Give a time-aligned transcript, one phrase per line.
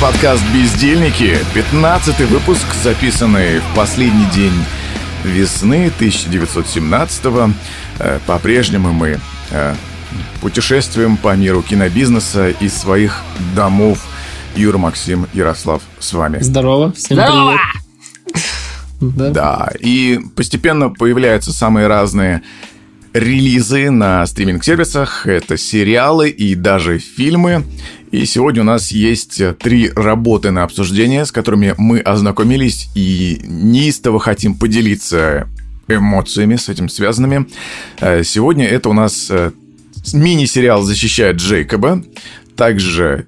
[0.00, 1.36] подкаст «Бездельники».
[1.52, 4.54] 15 выпуск, записанный в последний день
[5.24, 7.50] весны 1917-го.
[7.98, 9.18] Э, по-прежнему мы
[9.50, 9.74] э,
[10.40, 13.20] путешествуем по миру кинобизнеса из своих
[13.54, 14.06] домов.
[14.56, 16.38] Юра, Максим, Ярослав с вами.
[16.40, 17.58] Здорово, всем Здорово!
[18.30, 19.16] привет.
[19.16, 19.30] Да.
[19.30, 22.42] Да, и постепенно появляются самые разные
[23.12, 25.26] релизы на стриминг-сервисах.
[25.26, 27.64] Это сериалы и даже фильмы.
[28.10, 34.18] И сегодня у нас есть три работы на обсуждение, с которыми мы ознакомились и неистово
[34.18, 35.48] хотим поделиться
[35.86, 37.46] эмоциями с этим связанными.
[38.00, 39.52] Э, Сегодня это у нас э,
[40.12, 42.02] мини-сериал «Защищает Джейкоба»,
[42.56, 43.26] также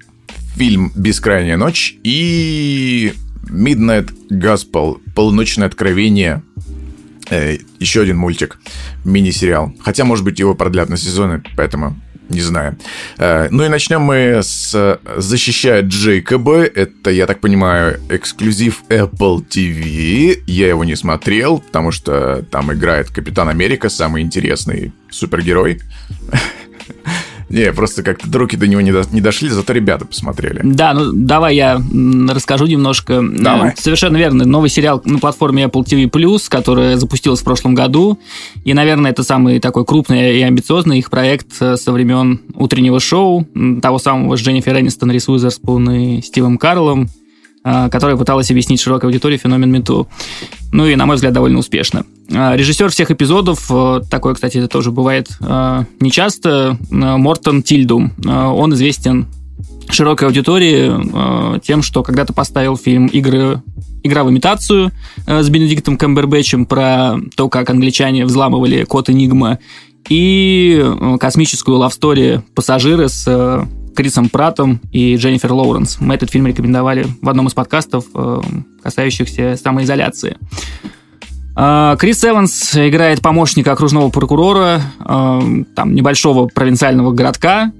[0.55, 3.13] фильм «Бескрайняя ночь» и
[3.49, 6.43] Midnight Gospel «Полуночное откровение».
[7.29, 8.59] Э, Еще один мультик,
[9.05, 9.73] мини-сериал.
[9.79, 11.95] Хотя, может быть, его продлят на сезоны, поэтому
[12.33, 12.77] не знаю.
[13.17, 16.63] Э, Ну и начнем мы с «Защищает Джейкоба».
[16.63, 20.41] Это, я так понимаю, эксклюзив Apple TV.
[20.47, 25.79] Я его не смотрел, потому что там играет Капитан Америка, самый интересный супергерой.
[27.53, 30.61] Не, просто как-то руки до него не, до- не дошли, зато ребята посмотрели.
[30.63, 31.79] Да, ну давай я
[32.29, 33.21] расскажу немножко.
[33.21, 33.73] Давай.
[33.77, 34.43] Совершенно верно.
[34.43, 38.17] Новый сериал на платформе Apple TV+, которая запустилась в прошлом году.
[38.65, 43.47] И, наверное, это самый такой крупный и амбициозный их проект э, со времен утреннего шоу,
[43.83, 47.07] того самого с Дженнифер Энистон, Рис Уизерспун и Стивом Карлом,
[47.63, 50.07] которая пыталась объяснить широкой аудитории феномен Мету.
[50.71, 52.05] Ну и, на мой взгляд, довольно успешно.
[52.33, 58.13] А, Режиссер всех эпизодов, э, такое, кстати, это тоже бывает э, нечасто, э, Мортон Тильдум.
[58.25, 59.27] Э, Он известен
[59.89, 60.91] широкой аудитории
[61.55, 63.61] э, тем, что когда-то поставил фильм «Игры
[64.03, 64.91] Игра в имитацию»
[65.27, 69.59] э, с Бенедиктом Камбербэтчем про то, как англичане взламывали код Энигма,
[70.09, 73.63] и э, космическую лавстори «Пассажиры» с э,
[73.95, 75.97] Крисом Пратом и Дженнифер Лоуренс.
[75.99, 78.41] Мы этот фильм рекомендовали в одном из подкастов, э,
[78.81, 80.37] касающихся самоизоляции.
[81.55, 85.41] А, Крис Эванс играет помощника окружного прокурора э,
[85.75, 87.71] там, небольшого провинциального городка.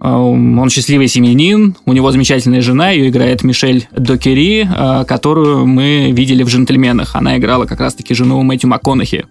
[0.00, 6.12] Э, Он счастливый семьянин, у него замечательная жена, ее играет Мишель Докери, э, которую мы
[6.12, 7.14] видели в «Джентльменах».
[7.14, 9.26] Она играла как раз-таки жену Мэтью МакКонахи.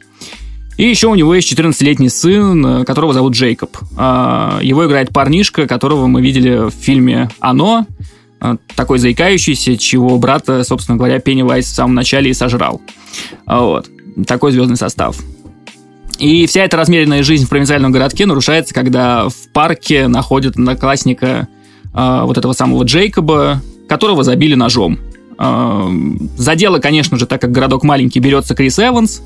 [0.80, 3.76] И еще у него есть 14-летний сын, э, которого зовут Джейкоб.
[3.98, 7.86] Э, Его играет парнишка, которого мы видели в фильме «Оно»,
[8.40, 12.80] э, такой заикающийся, чего брата, собственно говоря, Пеннивайз в самом начале и сожрал.
[13.46, 13.90] А Вот.
[14.26, 15.18] Такой звездный состав.
[16.18, 21.50] И вся эта размеренная жизнь в провинциальном городке нарушается, когда в парке находят одноклассника
[21.94, 24.98] э, вот этого самого Джейкоба, которого забили ножом.
[25.38, 29.22] За дело, конечно же, так как городок маленький, берется Крис Эванс.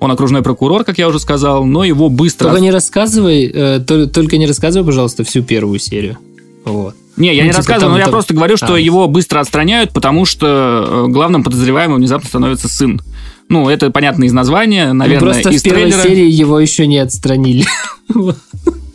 [0.00, 2.48] Он окружной прокурор, как я уже сказал, но его быстро...
[2.48, 6.18] Только не рассказывай, э, то- только не рассказывай, пожалуйста, всю первую серию.
[6.64, 6.94] Вот.
[7.16, 8.78] Не, я Ну, не типа рассказываю, но я это- просто говорю, что А.
[8.78, 13.00] его быстро отстраняют, потому что э, главным подозреваемым внезапно становится сын.
[13.48, 16.02] Ну, это понятно из названия, Ну, наверное, просто из в первой трейлера.
[16.02, 17.64] серии его еще не отстранили.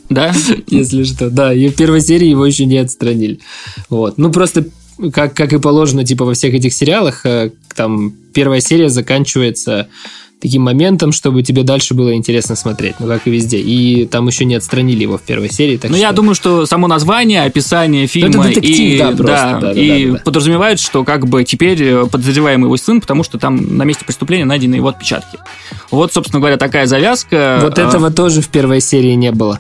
[0.10, 0.34] Да?
[0.68, 3.40] Если что, да, и в первой серии его еще не отстранили.
[3.90, 4.18] Вот.
[4.18, 4.66] Ну, просто,
[5.14, 9.88] как, как и положено, типа, во всех этих сериалах, э, там, первая серия заканчивается
[10.42, 13.60] таким моментом, чтобы тебе дальше было интересно смотреть, ну, как и везде.
[13.60, 16.02] И там еще не отстранили его в первой серии, так Ну, что...
[16.02, 20.14] я думаю, что само название, описание фильма детектив, и, да, просто, да, да, и да,
[20.14, 20.24] да.
[20.24, 24.46] подразумевает, что как бы теперь э, подозреваемый его сын, потому что там на месте преступления
[24.46, 25.38] найдены его отпечатки.
[25.90, 27.60] Вот, собственно говоря, такая завязка.
[27.62, 29.60] Вот Э, этого тоже в первой серии не было.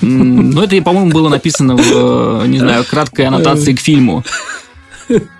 [0.00, 4.24] Ну, это, по-моему, было написано в, э, не знаю, краткой аннотации к фильму.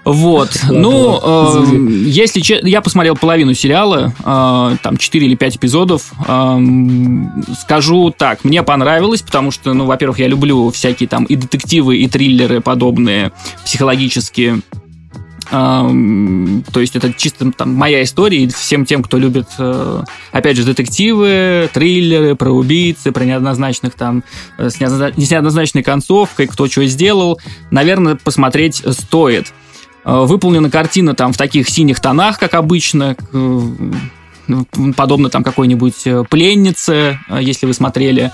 [0.04, 0.50] Вот.
[0.70, 1.64] Ну, э,
[2.06, 8.44] если че- я посмотрел половину сериала, э, там 4 или 5 эпизодов, эм, скажу так,
[8.44, 13.32] мне понравилось, потому что, ну, во-первых, я люблю всякие там и детективы, и триллеры подобные,
[13.64, 14.60] психологические.
[15.48, 20.64] То есть это чисто там моя история, и всем тем, кто любит, э, опять же,
[20.64, 24.24] детективы, триллеры про убийцы, про неоднозначных там,
[24.58, 27.38] э, с, неоднозна- с неоднозначной концовкой, кто что сделал,
[27.70, 29.52] наверное, посмотреть стоит.
[30.04, 33.16] Э, Выполнена картина там в таких синих тонах, как обычно,
[34.96, 38.32] подобно там какой-нибудь пленнице, если вы смотрели.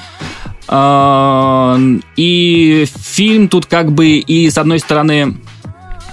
[2.16, 5.37] И фильм тут как бы и с одной стороны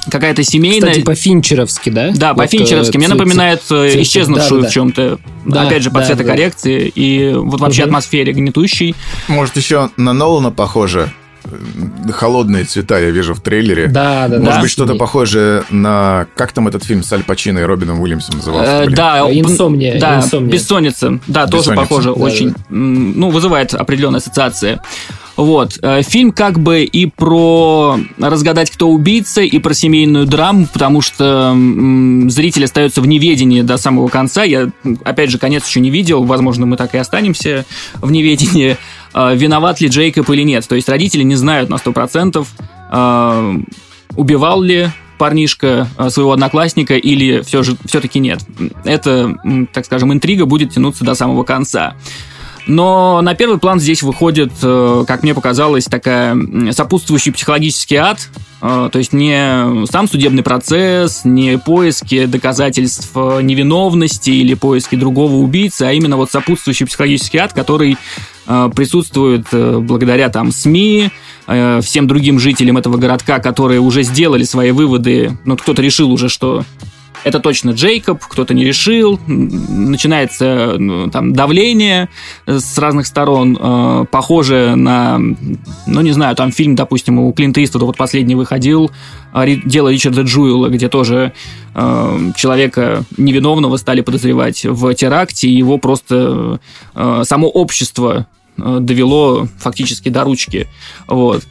[0.09, 0.89] какая-то семейная...
[0.91, 2.11] Кстати, по-финчеровски, да?
[2.11, 2.97] Да, Вот, по-финчеровски.
[2.97, 4.69] Мне э, напоминает э, ц- исчезнувшую да-да-да.
[4.69, 7.89] в чем-то, Да, опять же, по да, цветокоррекции и вот вообще Мгм.
[7.89, 8.95] атмосфере гнетущей.
[9.27, 11.11] Может, еще на Нолана похоже?
[11.51, 13.87] Э, Холодные цвета я вижу в трейлере.
[13.87, 14.39] Да, да, да.
[14.39, 14.61] Может Да.
[14.61, 16.27] быть, что-то похожее на...
[16.35, 18.83] Как там этот фильм с Аль Пачино и Робином Уильямсом назывался?
[18.83, 20.51] Э, да, Э, «Инсомния», Да, «Инсомния».
[20.51, 21.19] бессонница.
[21.27, 21.81] Да, тоже «Бессонница».
[21.89, 22.49] похоже Да, очень.
[22.51, 22.55] да.
[22.69, 24.81] Ну, вызывает определенная ассоциация.
[25.37, 25.79] Вот.
[25.81, 31.55] Э, фильм как бы и про разгадать, кто убийца, и про семейную драму, потому что
[32.27, 34.43] зритель остается в неведении до самого конца.
[34.43, 34.69] Я,
[35.05, 36.23] опять же, конец еще не видел.
[36.23, 37.65] Возможно, мы так и останемся
[38.01, 38.77] в неведении.
[39.13, 40.67] Э, виноват ли Джейкоб или нет.
[40.67, 42.47] То есть родители не знают на 100%,
[42.91, 43.57] э,
[44.15, 48.39] убивал ли парнишка своего одноклассника или все же все-таки нет.
[48.85, 49.35] Это,
[49.73, 51.95] так скажем, интрига будет тянуться до самого конца.
[52.69, 56.37] Но на первый план здесь выходит, э, как мне показалось, такая
[56.71, 58.29] сопутствующий психологический ад.
[58.61, 65.37] Э, то есть не сам судебный процесс, не поиски доказательств э, невиновности или поиски другого
[65.37, 67.97] убийцы, а именно вот сопутствующий психологический ад, который
[68.75, 71.11] присутствует благодаря там СМИ,
[71.81, 75.37] всем другим жителям этого городка, которые уже сделали свои выводы.
[75.45, 76.63] Ну, кто-то решил уже, что
[77.23, 82.09] это точно Джейкоб, кто-то не решил, начинается ну, там давление
[82.45, 87.85] с разных сторон, э, похоже на, ну не знаю, там фильм, допустим, у Клинта Иствуда
[87.85, 88.91] вот последний выходил,
[89.33, 91.33] э, дело Ричарда Джуэла, где тоже
[91.75, 96.59] э, человека невиновного стали подозревать в теракте, и его просто
[96.95, 98.38] э, само общество э,
[98.79, 100.67] довело фактически до ручки,
[101.07, 101.43] вот.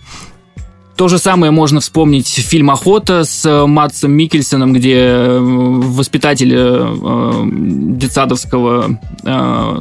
[0.98, 7.96] То же самое можно вспомнить фильм «Охота» с э, Матсом Микельсоном, где э, воспитатели э,
[7.96, 8.98] детсадовского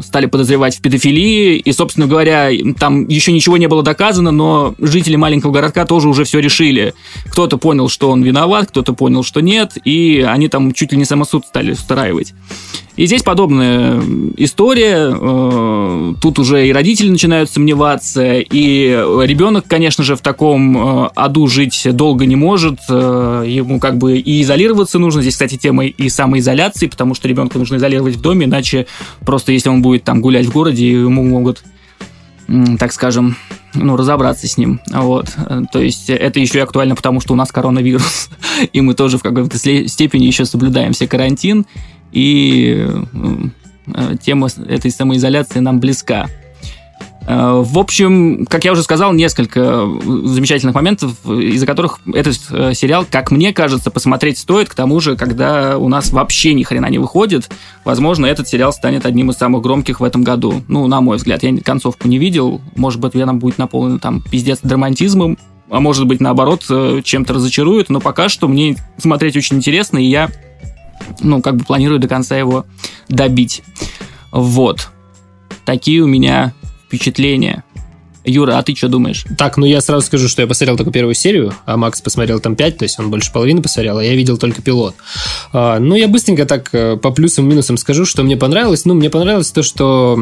[0.03, 1.57] стали подозревать в педофилии.
[1.57, 6.23] И, собственно говоря, там еще ничего не было доказано, но жители маленького городка тоже уже
[6.23, 6.93] все решили.
[7.31, 11.05] Кто-то понял, что он виноват, кто-то понял, что нет, и они там чуть ли не
[11.05, 12.33] самосуд стали устраивать.
[12.97, 14.01] И здесь подобная
[14.37, 16.15] история.
[16.19, 22.25] Тут уже и родители начинают сомневаться, и ребенок, конечно же, в таком аду жить долго
[22.25, 22.79] не может.
[22.89, 25.21] Э, ему как бы и изолироваться нужно.
[25.21, 28.87] Здесь, кстати, тема и самоизоляции, потому что ребенка нужно изолировать в доме, иначе
[29.25, 31.63] просто если он будет там гулять в городе, ему могут
[32.79, 33.35] так скажем,
[33.73, 34.79] ну, разобраться с ним.
[34.87, 35.35] Вот.
[35.73, 38.29] То есть это еще и актуально, потому что у нас коронавирус,
[38.73, 41.65] и мы тоже в какой-то степени еще соблюдаем все карантин,
[42.13, 42.87] и
[43.93, 46.27] э, тема этой самоизоляции нам близка.
[47.27, 49.85] Э, в общем, как я уже сказал, несколько
[50.23, 54.69] замечательных моментов, из-за которых этот э, сериал, как мне кажется, посмотреть стоит.
[54.69, 57.49] К тому же, когда у нас вообще ни хрена не выходит,
[57.83, 60.63] возможно, этот сериал станет одним из самых громких в этом году.
[60.69, 62.61] Ну, на мой взгляд, я концовку не видел.
[62.75, 65.37] Может быть, она будет наполнена там пиздец драматизмом,
[65.69, 66.63] а может быть, наоборот,
[67.03, 67.89] чем-то разочарует.
[67.89, 70.29] Но пока что мне смотреть очень интересно, и я
[71.19, 72.65] ну, как бы планирую до конца его
[73.09, 73.63] добить.
[74.31, 74.89] Вот.
[75.65, 76.53] Такие у меня
[76.87, 77.63] впечатления.
[78.27, 79.25] Юра, а ты что думаешь?
[79.37, 82.57] Так, ну я сразу скажу, что я посмотрел только первую серию, а Макс посмотрел там
[82.57, 84.95] пять, то есть он больше половины посмотрел, а я видел только пилот.
[85.53, 88.83] А, ну, я быстренько так э, по плюсам и минусам скажу, что мне понравилось.
[88.83, 90.19] Ну, мне понравилось то, что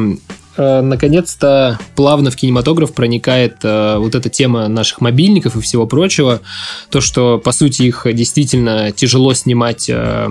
[0.56, 6.40] э, наконец-то плавно в кинематограф проникает э, вот эта тема наших мобильников и всего прочего.
[6.90, 10.28] То, что, по сути, их действительно тяжело снимать э,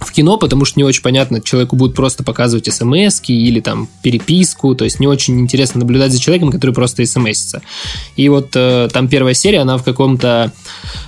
[0.00, 4.74] в кино, потому что не очень понятно, человеку будут просто показывать смс или там переписку,
[4.74, 7.62] то есть не очень интересно наблюдать за человеком, который просто смсится.
[8.14, 10.52] И вот э, там первая серия, она в каком-то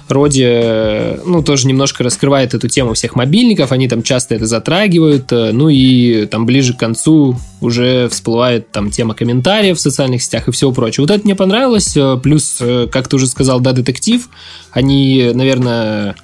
[0.09, 5.53] роде, ну, тоже немножко раскрывает эту тему всех мобильников, они там часто это затрагивают, э,
[5.53, 10.53] ну и там ближе к концу уже всплывает там тема комментариев в социальных сетях и
[10.53, 11.03] всего прочего.
[11.03, 14.29] Вот это мне понравилось, э, плюс, э, как ты уже сказал, да, детектив,
[14.73, 16.17] они, наверное,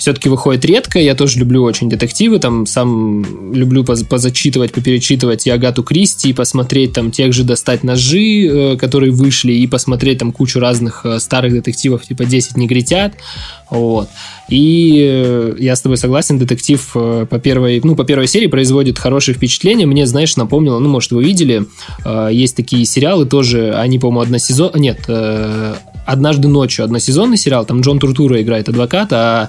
[0.00, 0.98] все-таки выходит редко.
[0.98, 6.94] Я тоже люблю очень детективы, там сам люблю позачитывать, поперечитывать и Агату Кристи, и посмотреть
[6.94, 11.52] там тех же «Достать ножи», э, которые вышли, и посмотреть там кучу разных э, старых
[11.52, 13.12] детективов, типа «10 негритят».
[13.68, 14.08] Вот.
[14.48, 19.36] И э, я с тобой согласен, детектив по первой, ну, по первой серии производит хорошее
[19.36, 19.86] впечатление.
[19.86, 21.66] Мне, знаешь, напомнило, ну, может, вы видели,
[22.30, 24.72] есть такие сериалы тоже, они, по-моему, односезон...
[24.76, 25.06] Нет,
[26.06, 29.48] «Однажды ночью» односезонный сериал, там Джон Туртура играет адвоката, а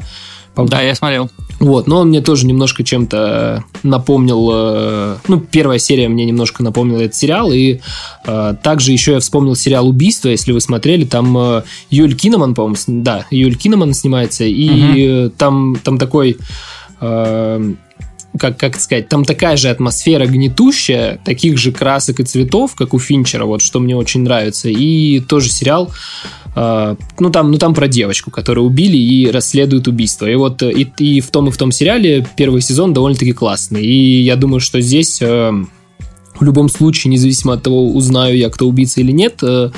[0.55, 1.29] да, я смотрел.
[1.59, 7.01] Вот, но он мне тоже немножко чем-то напомнил, э, ну, первая серия мне немножко напомнила
[7.01, 7.81] этот сериал, и
[8.25, 12.77] э, также еще я вспомнил сериал «Убийство», если вы смотрели, там э, Юль Киноман, по-моему,
[12.87, 15.33] да, Юль Киноман снимается, и угу.
[15.37, 16.37] там, там такой...
[16.99, 17.73] Э,
[18.39, 22.99] как, как сказать, там такая же атмосфера гнетущая, таких же красок и цветов, как у
[22.99, 24.69] Финчера, вот что мне очень нравится.
[24.69, 25.91] И тоже сериал
[26.55, 30.25] ну там, ну там про девочку, которую убили и расследуют убийство.
[30.25, 33.83] И вот и, и в том и в том сериале первый сезон довольно-таки классный.
[33.83, 35.51] И я думаю, что здесь э,
[36.41, 39.69] в любом случае, независимо от того, узнаю я, кто убийца или нет, э,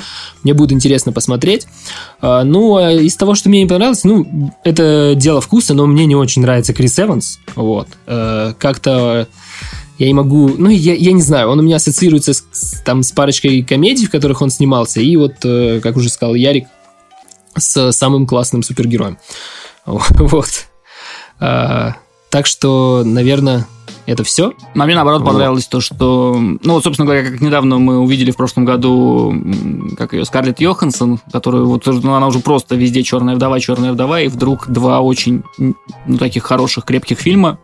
[0.42, 1.66] мне будет интересно посмотреть.
[2.22, 6.16] Ну, а из того, что мне не понравилось, ну, это дело вкуса, но мне не
[6.16, 7.38] очень нравится Крис Эванс.
[7.54, 7.88] Вот.
[8.06, 9.28] Э, как-то
[10.04, 13.02] я не могу, ну, я, я не знаю, он у меня ассоциируется с, с, там,
[13.02, 16.66] с парочкой комедий, в которых он снимался, и вот, э, как уже сказал Ярик,
[17.56, 19.18] с самым классным супергероем.
[19.86, 20.66] Вот.
[21.40, 21.96] А,
[22.30, 23.66] так что, наверное,
[24.06, 24.52] это все.
[24.74, 25.28] А мне, наоборот, вот.
[25.28, 26.36] понравилось то, что...
[26.38, 29.34] Ну, вот, собственно говоря, как недавно мы увидели в прошлом году,
[29.96, 34.20] как ее, Скарлетт Йоханссон, которую вот, ну, она уже просто везде «Черная вдова», «Черная вдова»,
[34.20, 35.74] и вдруг два очень, ну,
[36.18, 37.58] таких хороших, крепких фильма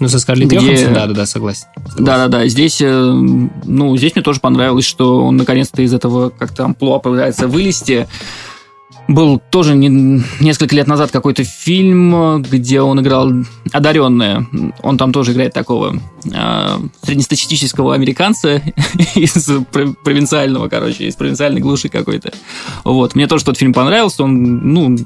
[0.00, 0.56] ну, со Скарлетт где...
[0.56, 1.66] Йоханссон, да-да-да, согласен.
[1.98, 3.12] Да-да-да, здесь, э,
[3.64, 8.06] ну, здесь мне тоже понравилось, что он наконец-то из этого как-то амплуа пытается вылезти.
[9.08, 13.32] Был тоже не, несколько лет назад какой-то фильм, где он играл
[13.72, 14.46] одаренное.
[14.82, 18.56] Он там тоже играет такого э, среднестатистического американца
[19.14, 19.50] из
[20.04, 22.32] провинциального, короче, из провинциальной глуши какой-то.
[22.84, 23.14] Вот.
[23.14, 24.24] Мне тоже тот фильм понравился.
[24.24, 24.96] Он, ну,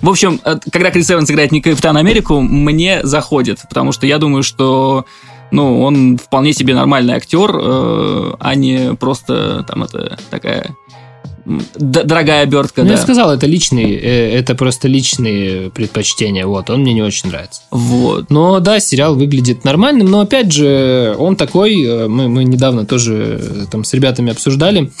[0.00, 4.18] в общем, э, когда Крис Эванс играет не Капитан Америку, мне заходит, потому что я
[4.18, 5.04] думаю, что
[5.50, 10.74] ну, он вполне себе нормальный актер, э, а не просто там это такая
[11.44, 12.82] дорогая обертка.
[12.82, 12.94] Ну, да.
[12.94, 16.46] я сказал, это личные, э, это просто личные предпочтения.
[16.46, 17.62] Вот, он мне не очень нравится.
[17.70, 18.30] Вот.
[18.30, 23.84] Но да, сериал выглядит нормальным, но опять же, он такой, мы, мы недавно тоже там
[23.84, 24.92] с ребятами обсуждали,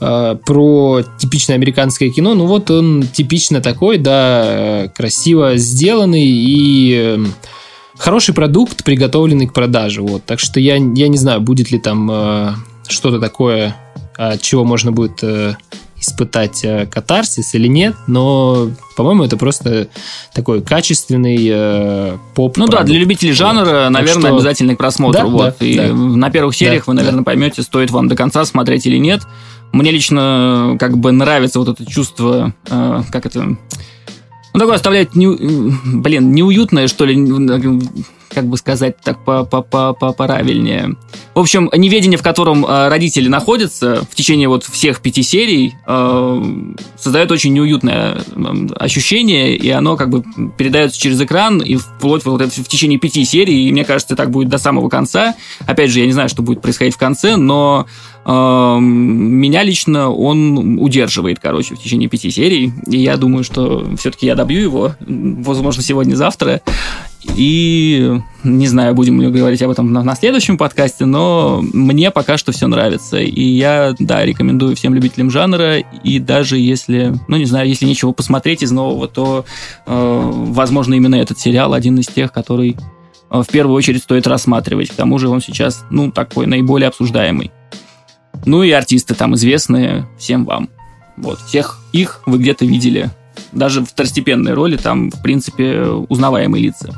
[0.00, 2.34] Э, про типичное американское кино.
[2.34, 7.34] Ну вот он типично такой, да, красиво сделанный и эм,
[7.98, 10.00] хороший продукт, приготовленный к продаже.
[10.00, 10.24] Вот.
[10.24, 12.52] Так что я, я не знаю, будет ли там э,
[12.88, 13.76] что-то такое,
[14.16, 15.56] от чего можно будет э,
[16.00, 19.88] испытать э, катарсис или нет, но, по-моему, это просто
[20.32, 22.56] такой качественный э, поп.
[22.56, 23.90] Ну да, для любителей жанра, вот.
[23.90, 24.34] наверное, что...
[24.36, 25.24] обязательно к просмотру.
[25.24, 25.56] Да, вот.
[25.60, 25.92] Да, и да.
[25.92, 27.24] на первых сериях да, вы, наверное, да.
[27.24, 29.20] поймете, стоит вам до конца смотреть или нет.
[29.72, 33.56] Мне лично как бы нравится вот это чувство, э, как это...
[34.52, 35.28] Ну, такое оставляет, не,
[35.84, 37.16] блин, неуютное, что ли,
[38.32, 40.96] как бы сказать так по -по -по -по правильнее.
[41.34, 46.42] В общем, неведение, в котором э, родители находятся в течение вот всех пяти серий, э,
[46.98, 48.20] создает очень неуютное
[48.76, 50.24] ощущение, и оно как бы
[50.56, 54.48] передается через экран, и вплоть вот в течение пяти серий, и мне кажется, так будет
[54.48, 55.34] до самого конца.
[55.66, 57.86] Опять же, я не знаю, что будет происходить в конце, но
[58.24, 64.26] э, меня лично он удерживает, короче, в течение пяти серий, и я думаю, что все-таки
[64.26, 66.60] я добью его, возможно, сегодня-завтра,
[67.22, 72.38] и не знаю, будем ли говорить об этом на, на следующем подкасте, но мне пока
[72.38, 73.18] что все нравится.
[73.18, 75.78] И я, да, рекомендую всем любителям жанра.
[75.78, 79.44] И даже если, ну не знаю, если нечего посмотреть из нового, то,
[79.86, 82.76] э, возможно, именно этот сериал один из тех, который
[83.30, 84.88] э, в первую очередь стоит рассматривать.
[84.90, 87.52] К тому же он сейчас, ну, такой наиболее обсуждаемый.
[88.46, 90.70] Ну и артисты там известные всем вам.
[91.18, 93.10] Вот, всех их вы где-то видели
[93.52, 96.94] даже второстепенной роли там, в принципе, узнаваемые лица.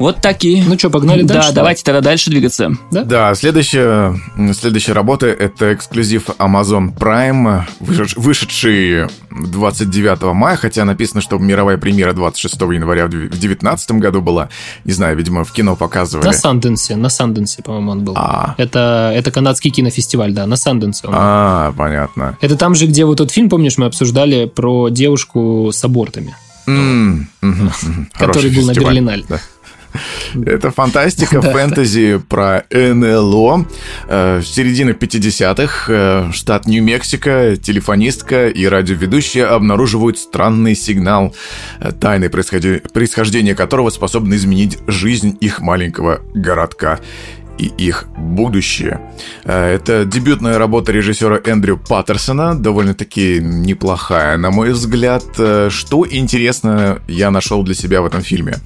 [0.00, 0.64] Вот такие.
[0.66, 1.50] Ну что, погнали дальше?
[1.50, 2.70] Да, давайте тогда дальше двигаться.
[2.90, 4.18] Да, да следующая,
[4.58, 7.64] следующая работа— это эксклюзив Amazon Prime,
[8.16, 14.48] вышедший 29 мая, хотя написано, что мировая премьера 26 января в 2019 году была.
[14.86, 16.24] Не знаю, видимо, в кино показывали.
[16.26, 18.14] На Санденсе, на Санденсе, по-моему, он был.
[18.16, 18.54] А.
[18.56, 21.76] Это, это канадский кинофестиваль, да, на Санденсе он А, был.
[21.76, 22.38] понятно.
[22.40, 26.34] Это там же, где вот тот фильм, помнишь, мы обсуждали про девушку с абортами.
[26.66, 27.24] Mm,
[28.12, 29.24] который был на Берлинале.
[29.28, 29.40] Да.
[30.46, 33.66] Это фантастика, фэнтези про НЛО.
[34.08, 41.34] Э, в середине 50-х э, штат Нью-Мексико, телефонистка и радиоведущая обнаруживают странный сигнал,
[41.80, 47.00] э, тайны происхождения которого способны изменить жизнь их маленького городка
[47.60, 49.00] и их будущее.
[49.44, 55.24] Э, это дебютная работа режиссера Эндрю Паттерсона, довольно-таки неплохая, на мой взгляд.
[55.38, 58.56] Э, что интересно я нашел для себя в этом фильме?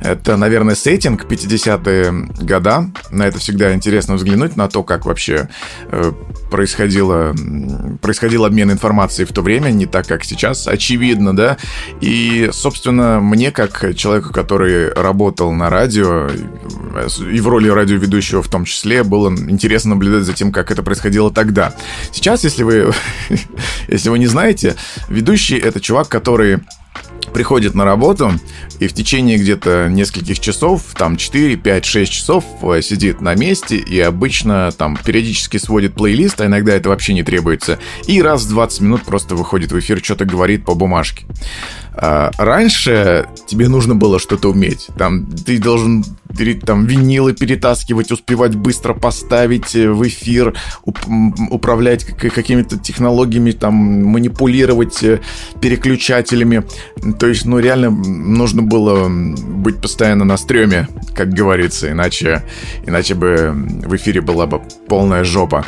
[0.00, 2.90] Это, наверное, сеттинг 50-е года.
[3.10, 5.48] На это всегда интересно взглянуть, на то, как вообще
[5.90, 6.12] э,
[6.50, 7.34] происходило,
[8.02, 11.56] происходил обмен информацией в то время, не так, как сейчас, очевидно, да.
[12.02, 16.28] И, собственно, мне, как человеку, который работал на радио,
[17.32, 21.30] и в роли радиоведущего в том числе, было интересно наблюдать за тем, как это происходило
[21.30, 21.74] тогда.
[22.12, 22.92] Сейчас, если вы,
[23.88, 24.76] если вы не знаете,
[25.08, 26.60] ведущий— это чувак, который
[27.32, 28.32] приходит на работу
[28.78, 33.76] и в течение где-то нескольких часов, там 4, 5, 6 часов э, сидит на месте
[33.76, 38.50] и обычно там периодически сводит плейлист, а иногда это вообще не требуется, и раз в
[38.50, 41.26] 20 минут просто выходит в эфир, что-то говорит по бумажке.
[41.96, 44.88] А раньше тебе нужно было что-то уметь.
[44.98, 46.04] Там ты должен
[46.64, 50.54] там винилы перетаскивать, успевать быстро поставить э, в эфир,
[51.50, 55.20] управлять какими-то технологиями, там манипулировать э,
[55.60, 56.64] переключателями.
[57.18, 62.42] То есть, ну, реально нужно было быть постоянно на стреме, как говорится, иначе,
[62.86, 65.64] иначе бы в эфире была бы полная жопа.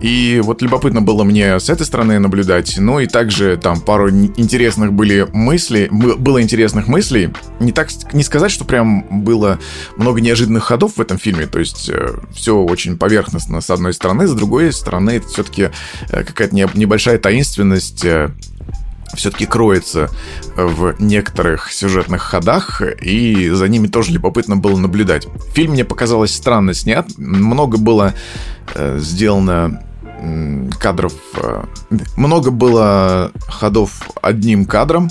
[0.00, 2.76] И вот любопытно было мне с этой стороны наблюдать.
[2.78, 7.30] Ну и также там пару интересных были мысли, было интересных мыслей.
[7.60, 9.58] Не так, не сказать, что прям было
[9.96, 11.46] много неожиданных ходов в этом фильме.
[11.46, 15.70] То есть э, все очень поверхностно с одной стороны, с другой стороны это все-таки
[16.10, 18.30] э, какая-то небольшая таинственность э,
[19.14, 20.10] все-таки кроется
[20.56, 25.26] в некоторых сюжетных ходах, и за ними тоже любопытно было наблюдать.
[25.54, 28.14] Фильм мне показалось странно снят, много было
[28.74, 29.82] э, сделано
[30.78, 31.64] кадров, э,
[32.16, 35.10] много было ходов одним кадром,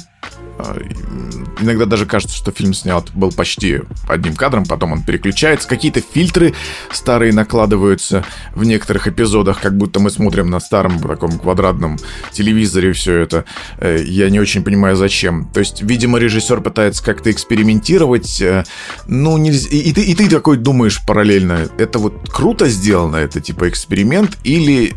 [1.59, 5.67] иногда даже кажется, что фильм снят был почти одним кадром, потом он переключается.
[5.67, 6.53] Какие-то фильтры
[6.91, 11.97] старые накладываются в некоторых эпизодах, как будто мы смотрим на старом таком квадратном
[12.31, 13.45] телевизоре все это.
[13.79, 15.50] Э, я не очень понимаю, зачем.
[15.53, 18.41] То есть, видимо, режиссер пытается как-то экспериментировать.
[18.41, 18.63] Э,
[19.07, 19.69] ну, нельзя...
[19.69, 24.93] И, ты, и ты такой думаешь параллельно, это вот круто сделано, это типа эксперимент, или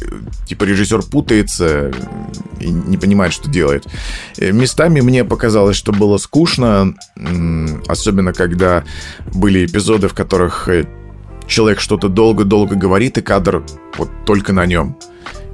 [0.46, 1.92] типа режиссер путается
[2.60, 3.86] и не понимает, что делает.
[4.38, 6.94] Э, местами мне показалось казалось, что было скучно,
[7.88, 8.84] особенно когда
[9.32, 10.84] были эпизоды, в которых э,
[11.46, 13.64] человек что-то долго-долго говорит, и кадр
[13.96, 14.94] вот только на нем.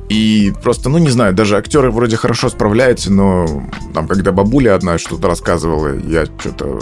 [0.08, 4.98] И просто, ну, не знаю, даже актеры вроде хорошо справляются, но там, когда бабуля одна
[4.98, 6.78] что-то рассказывала, я что-то,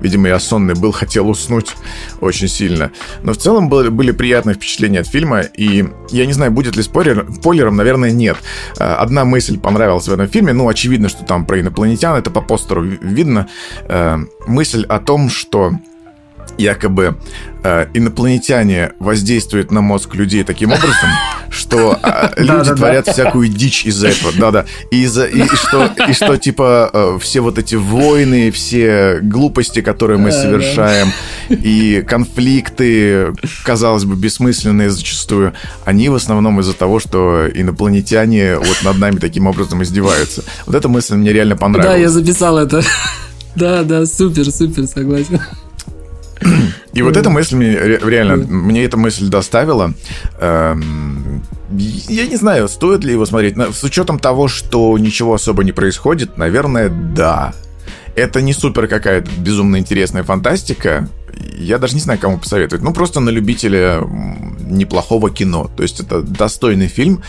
[0.00, 1.76] видимо, я сонный был, хотел уснуть
[2.20, 2.90] очень сильно.
[3.22, 6.82] Но в целом были, были приятные впечатления от фильма, и я не знаю, будет ли
[6.82, 8.36] спойлер, спойлером, наверное, нет.
[8.78, 12.40] А, одна мысль понравилась в этом фильме, ну, очевидно, что там про инопланетян, это по
[12.40, 13.48] постеру видно.
[13.88, 15.72] Э, мысль о том, что
[16.58, 17.16] якобы
[17.62, 21.10] э, инопланетяне воздействуют на мозг людей таким образом,
[21.50, 24.32] что э, люди творят всякую дичь из-за этого.
[24.38, 24.66] Да-да.
[24.90, 29.80] И, из-за, и, и, что, и что, типа, э, все вот эти войны, все глупости,
[29.80, 31.12] которые мы совершаем,
[31.48, 33.32] и конфликты,
[33.64, 39.46] казалось бы, бессмысленные зачастую, они в основном из-за того, что инопланетяне вот над нами таким
[39.46, 40.44] образом издеваются.
[40.66, 41.94] Вот эта мысль мне реально понравилась.
[41.94, 42.82] Да, я записал это.
[43.56, 45.40] Да, да, супер, супер, согласен.
[46.92, 49.94] И вот эта мысль мне реально, мне эта мысль доставила.
[50.40, 53.56] Эм, я не знаю, стоит ли его смотреть.
[53.56, 57.54] С учетом того, что ничего особо не происходит, наверное, да.
[58.14, 61.08] Это не супер какая-то безумно интересная фантастика.
[61.58, 62.82] Я даже не знаю, кому посоветовать.
[62.82, 64.00] Ну, просто на любителя
[64.58, 65.70] неплохого кино.
[65.76, 67.22] То есть это достойный фильм.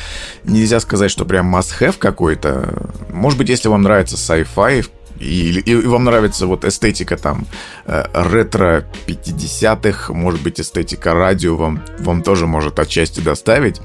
[0.46, 2.90] Нельзя сказать, что прям must-have какой-то.
[3.12, 4.86] Может быть, если вам нравится sci-fi,
[5.20, 7.46] и, и, и вам нравится вот эстетика там
[7.86, 13.82] э, ретро 50-х, может быть, эстетика радио вам, вам тоже может отчасти доставить.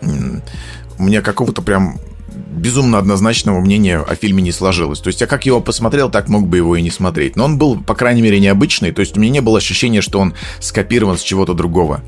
[0.00, 1.98] У меня какого-то прям
[2.34, 5.00] безумно однозначного мнения о фильме не сложилось.
[5.00, 7.36] То есть я как его посмотрел, так мог бы его и не смотреть.
[7.36, 8.92] Но он был, по крайней мере, необычный.
[8.92, 12.02] То есть у меня не было ощущения, что он скопирован с чего-то другого.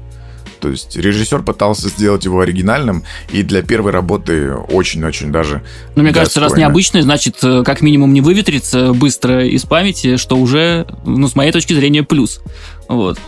[0.60, 5.62] То есть режиссер пытался сделать его оригинальным, и для первой работы очень-очень даже.
[5.94, 10.36] Ну, мне кажется, раз необычный, значит, э, как минимум не выветрится быстро из памяти, что
[10.36, 12.40] уже, ну, с моей точки зрения, плюс.
[12.88, 13.18] Вот.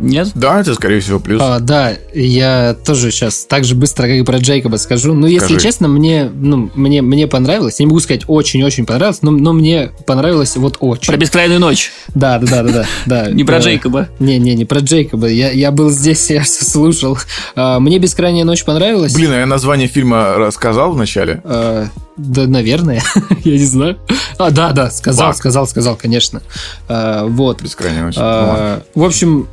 [0.00, 0.30] Нет?
[0.34, 1.40] Да, это, скорее всего, плюс.
[1.44, 5.12] А, да, я тоже сейчас так же быстро, как и про Джейкоба скажу.
[5.12, 5.60] Ну, если Скажи.
[5.60, 7.80] честно, мне, ну, мне, мне понравилось.
[7.80, 11.08] Я не могу сказать очень-очень понравилось, но, но мне понравилось вот очень.
[11.08, 11.92] Про бескрайную ночь.
[12.14, 12.86] Да, да, да, да.
[13.06, 13.30] да.
[13.30, 14.08] Не про Джейкоба.
[14.18, 15.28] Не, не, не про Джейкоба.
[15.28, 17.18] Я, я был здесь, я все слушал.
[17.54, 19.14] А, мне бескрайняя ночь понравилась.
[19.14, 21.40] Блин, а я название фильма рассказал вначале?
[21.44, 21.86] А,
[22.16, 23.02] да, наверное,
[23.44, 23.98] я не знаю.
[24.38, 25.36] А, да, да, сказал, Фак.
[25.36, 26.42] сказал, сказал, конечно.
[26.88, 27.62] А, вот.
[27.62, 28.14] Бескрайняя ночь.
[28.18, 29.46] А, ну, в общем,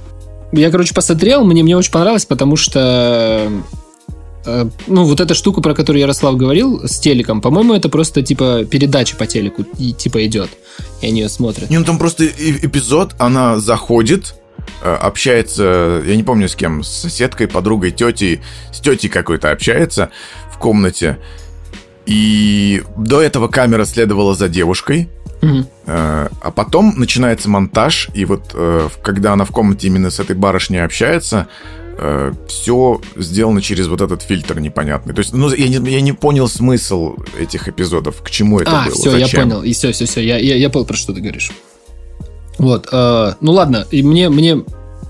[0.52, 3.52] я, короче, посмотрел, мне, мне очень понравилось, потому что
[4.46, 8.66] э, ну, вот эта штука, про которую Ярослав говорил с телеком, по-моему, это просто, типа,
[8.66, 10.50] передача по телеку, и, типа, идет,
[11.02, 11.70] и они ее смотрят.
[11.70, 14.36] Не, ну, там просто эпизод, она заходит,
[14.82, 20.10] э, общается, я не помню с кем, с соседкой, подругой, тетей, с тетей какой-то общается
[20.54, 21.18] в комнате,
[22.06, 25.10] и до этого камера следовала за девушкой,
[25.42, 25.66] Угу.
[26.58, 31.50] Потом начинается монтаж, и вот э, когда она в комнате именно с этой барышней общается,
[32.00, 35.14] э, все сделано через вот этот фильтр непонятный.
[35.14, 38.86] То есть, ну, я не, я не понял смысл этих эпизодов, к чему это а,
[38.86, 38.96] было.
[38.96, 39.28] все, Зачем?
[39.28, 41.52] я понял, и все, все, все, я, я, я понял, про что ты говоришь.
[42.58, 44.64] Вот, э, ну ладно, и мне, мне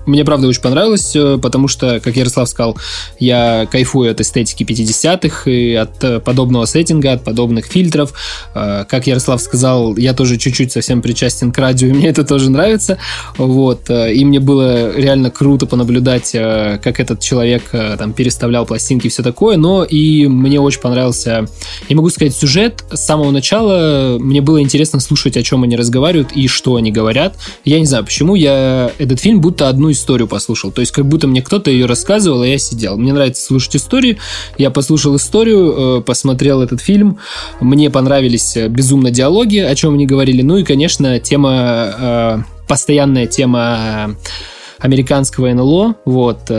[0.08, 2.76] мне правда очень понравилось, э, потому что, как Ярослав сказал,
[3.18, 8.14] я кайфую от эстетики 50-х и от э, подобного сеттинга, от подобных фильтров.
[8.54, 12.50] Э, как Ярослав сказал, я тоже чуть-чуть совсем причастен к радио, и мне это тоже
[12.50, 12.98] нравится.
[13.36, 13.90] Вот.
[13.90, 19.56] И мне было реально круто понаблюдать, как этот человек там переставлял пластинки и все такое,
[19.56, 21.46] но и мне очень понравился,
[21.88, 22.84] я могу сказать, сюжет.
[22.90, 27.36] С самого начала мне было интересно слушать, о чем они разговаривают и что они говорят.
[27.64, 30.70] Я не знаю, почему я этот фильм будто одну историю послушал.
[30.72, 32.96] То есть, как будто мне кто-то ее рассказывал, и я сидел.
[32.96, 34.18] Мне нравится слушать истории.
[34.56, 37.18] Я послушал историю, э, посмотрел этот фильм.
[37.60, 40.42] Мне понравились э, безумно диалоги, о чем они говорили.
[40.42, 44.16] Ну и, конечно, тема, э, постоянная тема
[44.78, 45.96] американского НЛО.
[46.04, 46.50] Вот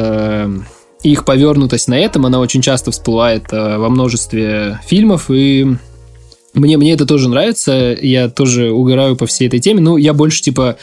[1.01, 5.65] их повернутость на этом, она очень часто всплывает во множестве фильмов, и
[6.53, 9.79] мне, мне это тоже нравится, я тоже угораю по всей этой теме.
[9.79, 10.77] Ну, я больше, типа,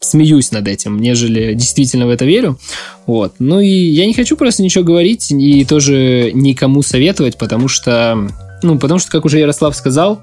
[0.00, 2.58] смеюсь над этим, нежели действительно в это верю.
[3.06, 3.34] Вот.
[3.38, 8.28] Ну и я не хочу просто ничего говорить и тоже никому советовать, потому что,
[8.62, 10.22] ну, потому что, как уже Ярослав сказал,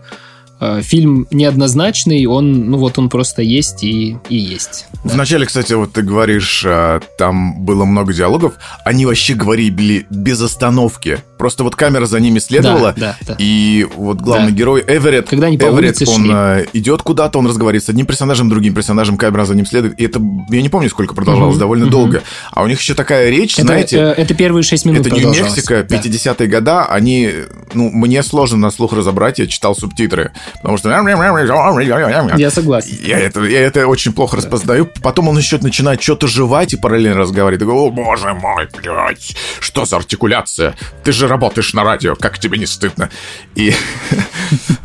[0.82, 4.86] фильм неоднозначный, он, ну вот он просто есть и, и есть.
[5.04, 5.14] Да.
[5.14, 8.54] Вначале, кстати, вот ты говоришь, э, там было много диалогов,
[8.86, 11.20] они вообще говорили без остановки.
[11.38, 13.36] Просто вот камера за ними следовала, да, да, да.
[13.38, 14.58] и вот главный да.
[14.58, 16.32] герой Эверетт, Когда они Эверетт, он шли.
[16.34, 20.06] Э, идет куда-то, он разговаривает с одним персонажем, другим персонажем, камера за ним следует, и
[20.06, 21.92] это, я не помню, сколько продолжалось, угу, довольно угу.
[21.92, 22.24] долго.
[22.52, 23.98] А у них еще такая речь, это, знаете...
[23.98, 26.48] Э, это первые шесть минут Это Нью-Мексико, 50-е да.
[26.48, 27.30] года, они,
[27.74, 30.90] ну, мне сложно на слух разобрать, я читал субтитры, потому что
[32.38, 32.98] я согласен.
[33.02, 34.90] Я это, я это очень плохо распознаю.
[35.02, 37.60] Потом он еще начинает что-то жевать и параллельно разговаривать.
[37.60, 40.76] Такой, о, боже мой, блядь, что за артикуляция?
[41.04, 43.10] Ты же работаешь на радио, как тебе не стыдно?
[43.56, 43.74] И...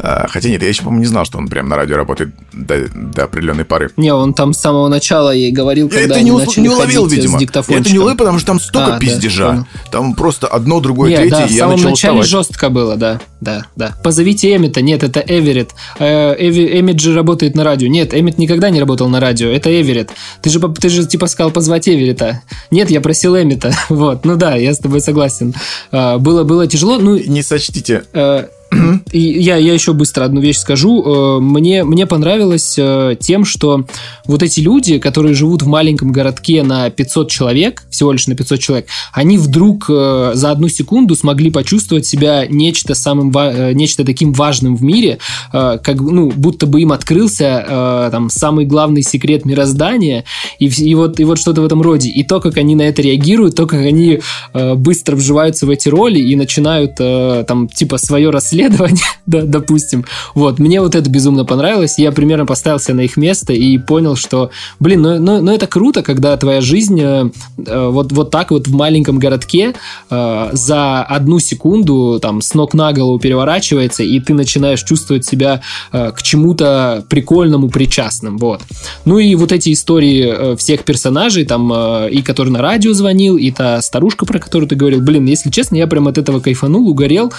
[0.01, 2.89] А, хотя нет, я еще, по-моему, не знал, что он прям на радио работает до,
[2.89, 3.91] до определенной поры.
[3.97, 7.41] Не, он там с самого начала и говорил, когда это не, начали не уловил, видимо.
[7.43, 9.53] Это не уловил, потому что там столько а, пиздежа.
[9.53, 13.21] Да, там просто одно, другое, нет, третье, да, и я начал начале жестко было, да.
[13.41, 13.95] Да, да.
[14.05, 14.81] Позовите Эмита.
[14.83, 15.71] Нет, это Эверетт.
[15.99, 17.89] Э, Эви, Эмит же работает на радио.
[17.89, 19.49] Нет, Эмит никогда не работал на радио.
[19.49, 20.11] Это Эверетт.
[20.43, 22.43] Ты же, ты же типа сказал позвать Эверетта.
[22.71, 23.73] Нет, я просил Эмита.
[23.89, 24.25] Вот.
[24.25, 25.55] Ну да, я с тобой согласен.
[25.91, 26.99] Э, было, было тяжело.
[26.99, 28.05] Ну, не сочтите.
[28.13, 28.47] Э,
[29.13, 31.03] и я, я еще быстро одну вещь скажу.
[31.03, 33.85] Э, мне, мне понравилось э, тем, что
[34.27, 38.61] вот эти люди, которые живут в маленьком городке на 500 человек, всего лишь на 500
[38.61, 43.33] человек, они вдруг э, за одну секунду смогли почувствовать себя нечто, самым,
[43.75, 45.19] нечто таким важным в мире,
[45.51, 50.25] как, ну, будто бы им открылся там самый главный секрет мироздания,
[50.59, 52.09] и, и, вот, и вот что-то в этом роде.
[52.09, 54.21] И то, как они на это реагируют, то, как они
[54.53, 60.05] быстро вживаются в эти роли и начинают там, типа, свое расследование исследования, да, допустим.
[60.35, 61.99] Вот, мне вот это безумно понравилось.
[61.99, 66.03] Я примерно поставился на их место и понял, что, блин, ну, ну, ну это круто,
[66.03, 67.31] когда твоя жизнь э,
[67.67, 69.75] э, вот, вот так вот в маленьком городке
[70.11, 75.63] э, за одну секунду там с ног на голову переворачивается, и ты начинаешь чувствовать себя
[75.93, 78.39] э, к чему-то прикольному причастным.
[78.39, 78.63] Вот.
[79.05, 83.37] Ну и вот эти истории э, всех персонажей, там, э, и который на радио звонил,
[83.37, 86.89] и та старушка, про которую ты говорил, блин, если честно, я прям от этого кайфанул,
[86.89, 87.33] угорел,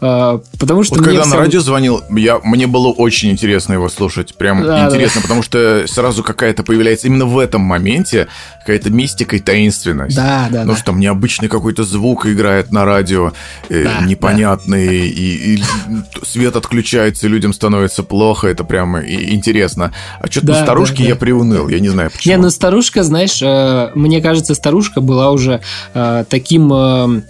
[0.00, 1.32] э, Потому что вот когда всем...
[1.32, 4.34] на радио звонил, я, мне было очень интересно его слушать.
[4.34, 5.22] Прям да, интересно, да.
[5.24, 8.28] потому что сразу какая-то появляется именно в этом моменте
[8.60, 10.16] какая-то мистика и таинственность.
[10.16, 10.64] Да, да.
[10.64, 10.76] Ну да.
[10.76, 13.34] что там необычный какой-то звук играет на радио,
[13.68, 14.92] э, да, непонятный, да.
[14.94, 15.62] И, и
[16.22, 18.48] свет отключается, и людям становится плохо.
[18.48, 19.92] Это прямо интересно.
[20.18, 21.08] А что-то да, на старушке да, да.
[21.10, 22.34] я приуныл, я не знаю почему.
[22.34, 25.60] Не, ну старушка, знаешь, э, мне кажется, старушка была уже
[25.92, 27.24] э, таким...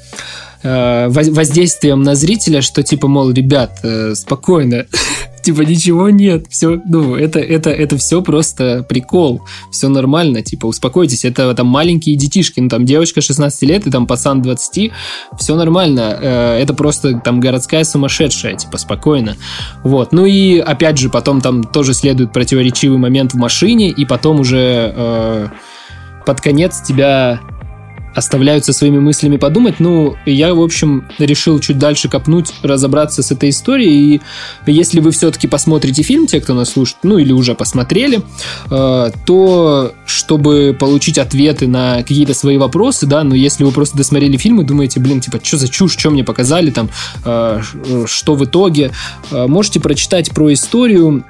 [0.66, 4.86] Э, воздействием на зрителя, что типа, мол, ребят, э, спокойно,
[5.42, 11.26] типа ничего нет, все, ну, это, это, это все просто прикол, все нормально, типа, успокойтесь,
[11.26, 14.90] это там маленькие детишки, ну, там девочка 16 лет и там пацан 20,
[15.38, 19.36] все нормально, э, это просто там городская сумасшедшая, типа, спокойно,
[19.82, 24.40] вот, ну и опять же, потом там тоже следует противоречивый момент в машине, и потом
[24.40, 25.50] уже
[26.24, 27.40] под конец тебя
[28.14, 29.80] оставляют со своими мыслями подумать.
[29.80, 34.20] Ну, я, в общем, решил чуть дальше копнуть, разобраться с этой историей.
[34.66, 38.22] И если вы все-таки посмотрите фильм, те, кто нас слушает, ну или уже посмотрели,
[38.70, 44.36] э, то чтобы получить ответы на какие-то свои вопросы, да, но если вы просто досмотрели
[44.36, 46.90] фильм и думаете, блин, типа, что за чушь, что мне показали, там,
[47.24, 47.60] э,
[48.06, 48.92] что в итоге,
[49.30, 51.24] э, можете прочитать про историю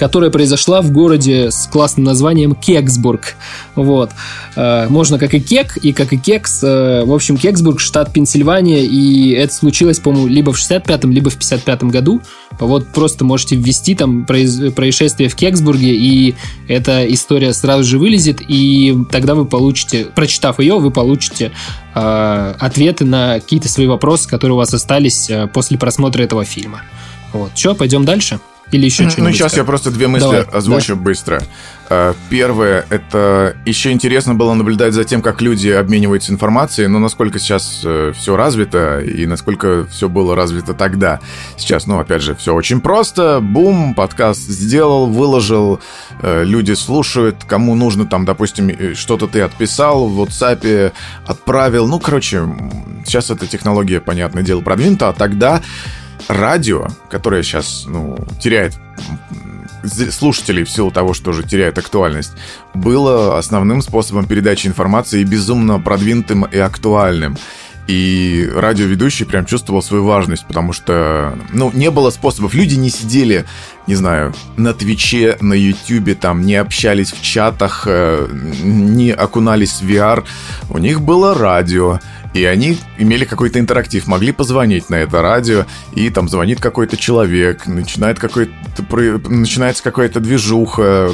[0.00, 3.34] которая произошла в городе с классным названием Кексбург.
[3.74, 4.10] Вот.
[4.56, 6.64] Э, можно как и Кек, и как и Кекс.
[6.64, 11.36] Э, в общем, Кексбург, штат Пенсильвания, и это случилось, по-моему, либо в 65-м, либо в
[11.36, 12.22] 55-м году.
[12.58, 16.34] Вот просто можете ввести там происшествие в Кексбурге, и
[16.66, 21.52] эта история сразу же вылезет, и тогда вы получите, прочитав ее, вы получите
[21.94, 26.80] э, ответы на какие-то свои вопросы, которые у вас остались после просмотра этого фильма.
[27.34, 27.50] Вот.
[27.54, 28.40] Что, пойдем дальше?
[28.72, 29.32] Или еще что-нибудь?
[29.32, 31.02] Ну, сейчас я просто две мысли Давай, озвучу да.
[31.02, 31.42] быстро.
[31.88, 37.40] А, первое, это еще интересно было наблюдать за тем, как люди обмениваются информацией, но насколько
[37.40, 41.18] сейчас э, все развито и насколько все было развито тогда.
[41.56, 43.40] Сейчас, ну, опять же, все очень просто.
[43.42, 45.80] Бум, подкаст сделал, выложил,
[46.22, 50.92] э, люди слушают, кому нужно там, допустим, э, что-то ты отписал в WhatsApp,
[51.26, 51.88] отправил.
[51.88, 52.44] Ну, короче,
[53.04, 55.60] сейчас эта технология, понятное дело, продвинута, а тогда
[56.28, 58.74] радио, которое сейчас, ну, теряет
[59.84, 62.32] слушателей в силу того, что уже теряет актуальность,
[62.74, 67.36] было основным способом передачи информации и безумно продвинутым и актуальным.
[67.86, 72.54] И радиоведущий прям чувствовал свою важность, потому что, ну, не было способов.
[72.54, 73.46] Люди не сидели,
[73.88, 78.28] не знаю, на Твиче, на Ютубе, там, не общались в чатах, э,
[78.62, 80.24] не окунались в VR.
[80.68, 81.98] У них было радио.
[82.32, 87.66] И они имели какой-то интерактив, могли позвонить на это радио, и там звонит какой-то человек,
[87.66, 88.52] начинает какой-то,
[89.28, 91.10] начинается какая-то движуха,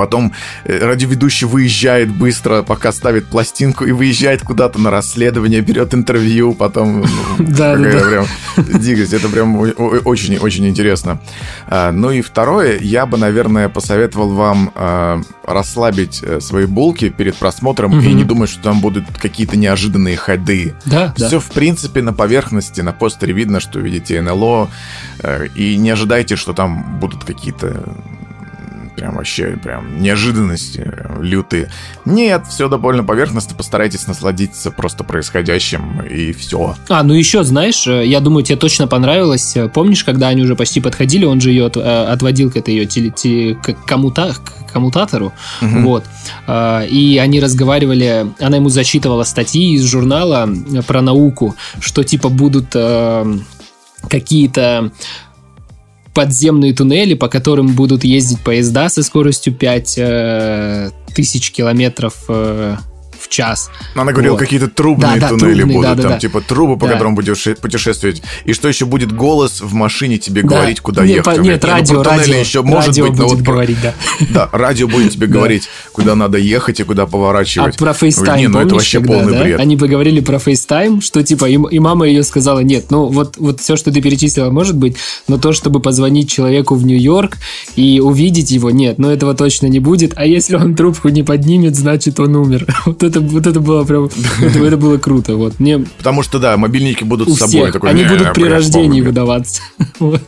[0.00, 0.32] Потом
[0.64, 7.02] э, радиоведущий выезжает быстро, пока ставит пластинку и выезжает куда-то на расследование, берет интервью, потом...
[7.02, 7.06] Ну,
[7.38, 9.12] да, да, прям дикость.
[9.12, 11.20] Это прям очень-очень интересно.
[11.66, 17.36] А, ну и второе, я бы, наверное, посоветовал вам а, расслабить э, свои булки перед
[17.36, 20.72] просмотром и не думать, что там будут какие-то неожиданные ходы.
[20.86, 24.70] Да, Все, в принципе, на поверхности, на постере видно, что видите НЛО,
[25.22, 27.84] э, и не ожидайте, что там будут какие-то
[29.00, 31.70] прям вообще прям неожиданности прям лютые.
[32.04, 36.76] Нет, все довольно поверхностно, постарайтесь насладиться просто происходящим и все.
[36.90, 39.56] А, ну еще, знаешь, э, я думаю, тебе точно понравилось.
[39.72, 43.10] Помнишь, когда они уже почти подходили, он же ее э, отводил к этой ее теле,
[43.10, 45.32] теле, к коммута, к коммутатору,
[45.62, 45.80] угу.
[45.80, 46.04] вот.
[46.48, 50.48] И они разговаривали, она ему зачитывала статьи из журнала
[50.86, 53.38] про науку, что типа будут э,
[54.08, 54.92] какие-то
[56.14, 62.76] подземные туннели, по которым будут ездить поезда со скоростью 5 э, тысяч километров э,
[63.30, 63.70] час.
[63.94, 64.40] Она говорила, вот.
[64.40, 66.18] какие-то трубные да, да, туннели трубные, будут, да, да, там, да.
[66.18, 66.92] типа трубы, по да.
[66.92, 68.22] которым будешь путешествовать.
[68.44, 70.48] И что еще будет голос в машине тебе да.
[70.48, 71.36] говорить, куда нет, ехать.
[71.36, 73.94] По, нет, радио, ну, радио, еще может радио быть, будет вот говорить, да.
[74.30, 77.76] Да, радио будет тебе говорить, куда надо ехать и куда поворачивать.
[77.76, 79.60] А про FaceTime, Не, ну это вообще полный бред.
[79.60, 83.76] Они поговорили про FaceTime, что типа, и, мама ее сказала, нет, ну вот, вот все,
[83.76, 84.96] что ты перечислила, может быть,
[85.28, 87.38] но то, чтобы позвонить человеку в Нью-Йорк
[87.76, 90.12] и увидеть его, нет, ну этого точно не будет.
[90.16, 92.66] А если он трубку не поднимет, значит он умер.
[92.90, 95.36] Вот это, вот это было прям это, это было круто.
[95.36, 95.58] Вот.
[95.60, 95.78] Мне...
[95.78, 97.62] Потому что, да, мобильники будут с собой.
[97.62, 97.72] Всех.
[97.72, 99.62] Такой, Они будут при рождении выдаваться.
[99.98, 100.22] вот.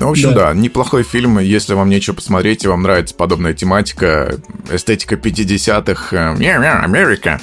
[0.00, 0.48] Ну, в общем, да.
[0.48, 1.38] да, неплохой фильм.
[1.38, 4.38] Если вам нечего посмотреть, и вам нравится подобная тематика,
[4.70, 7.40] эстетика 50-х, э, Америка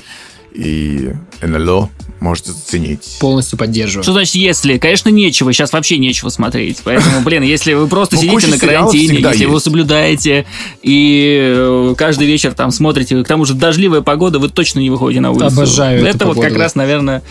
[0.53, 1.89] и НЛО,
[2.19, 3.17] можете заценить.
[3.19, 4.03] Полностью поддерживаю.
[4.03, 4.77] Что значит если?
[4.77, 5.51] Конечно, нечего.
[5.51, 6.79] Сейчас вообще нечего смотреть.
[6.83, 10.45] Поэтому, блин, если вы просто ну, сидите на карантине, если вы соблюдаете
[10.81, 15.21] и э, каждый вечер там смотрите, к тому же дождливая погода, вы точно не выходите
[15.21, 15.47] на улицу.
[15.47, 17.23] Обожаю Это вот как раз, наверное,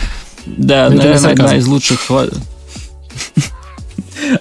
[0.44, 2.00] да, наверное, одна из лучших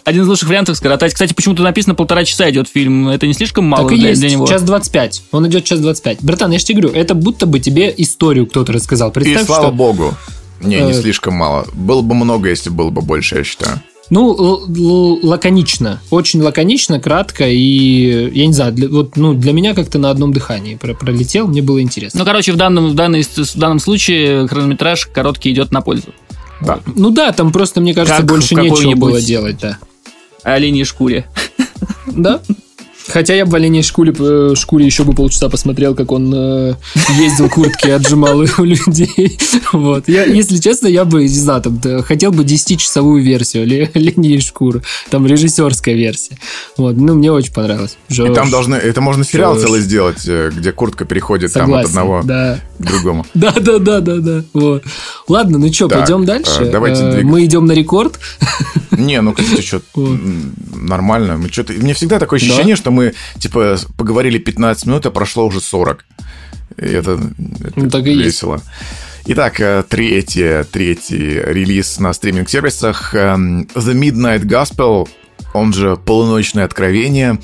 [0.03, 1.13] один из лучших вариантов скоротать.
[1.13, 3.09] Кстати, почему-то написано полтора часа идет фильм.
[3.09, 4.21] Это не слишком мало так и для, есть.
[4.21, 4.47] для него?
[4.47, 5.23] Час 25.
[5.31, 6.23] Он идет час 25.
[6.23, 9.11] Братан, я же тебе говорю, это будто бы тебе историю кто-то рассказал.
[9.11, 9.75] Представь, и слава что...
[9.75, 10.13] богу.
[10.61, 11.67] Не, не э, слишком мало.
[11.73, 13.81] Было бы много, если было бы больше, я считаю.
[14.11, 14.35] Ну,
[15.23, 16.01] лаконично.
[16.09, 20.33] Очень лаконично, кратко и, я не знаю, для, вот, ну, для меня как-то на одном
[20.33, 22.19] дыхании пролетел, мне было интересно.
[22.19, 26.09] Ну, короче, в данном, в, данной, в данном случае хронометраж короткий идет на пользу.
[26.61, 26.79] Да.
[26.95, 29.77] Ну да, там просто, мне кажется, как больше нечего было делать, да.
[30.43, 31.27] Оленей шкуре.
[32.07, 32.41] Да.
[33.07, 36.75] Хотя я бы в оленей шкуре, э, шкуре еще бы полчаса посмотрел, как он э,
[37.17, 39.39] ездил куртки и отжимал у людей.
[39.73, 40.07] Вот.
[40.07, 44.81] Я, если честно, я бы, не знаю, там, да, хотел бы 10-часовую версию оленей шкуры.
[45.09, 46.37] Там режиссерская версия.
[46.77, 46.95] Вот.
[46.97, 47.97] Ну, мне очень понравилось.
[48.09, 48.29] Жёж.
[48.29, 49.63] И там должны, это можно сериал Жёж.
[49.63, 52.59] целый сделать, э, где куртка переходит Согласен, там от одного да.
[52.77, 53.25] к другому.
[53.33, 54.43] Да, да, да, да, да.
[54.53, 54.83] Вот.
[55.27, 56.69] Ладно, ну что, пойдем дальше.
[56.71, 58.19] Давайте Мы идем на рекорд.
[58.91, 59.81] Не, ну, кстати, что
[60.75, 61.37] нормально.
[61.37, 61.73] Мы что-то...
[61.73, 66.05] Мне всегда такое ощущение, что мы, типа, поговорили 15 минут, а прошло уже 40.
[66.77, 67.19] И это,
[67.59, 68.55] это ну, так и весело.
[68.55, 68.65] Есть.
[69.25, 73.13] Итак, э, третий, третий релиз на стриминг-сервисах.
[73.13, 75.07] Эм, The Midnight Gospel
[75.53, 77.39] он же «Полуночное откровение».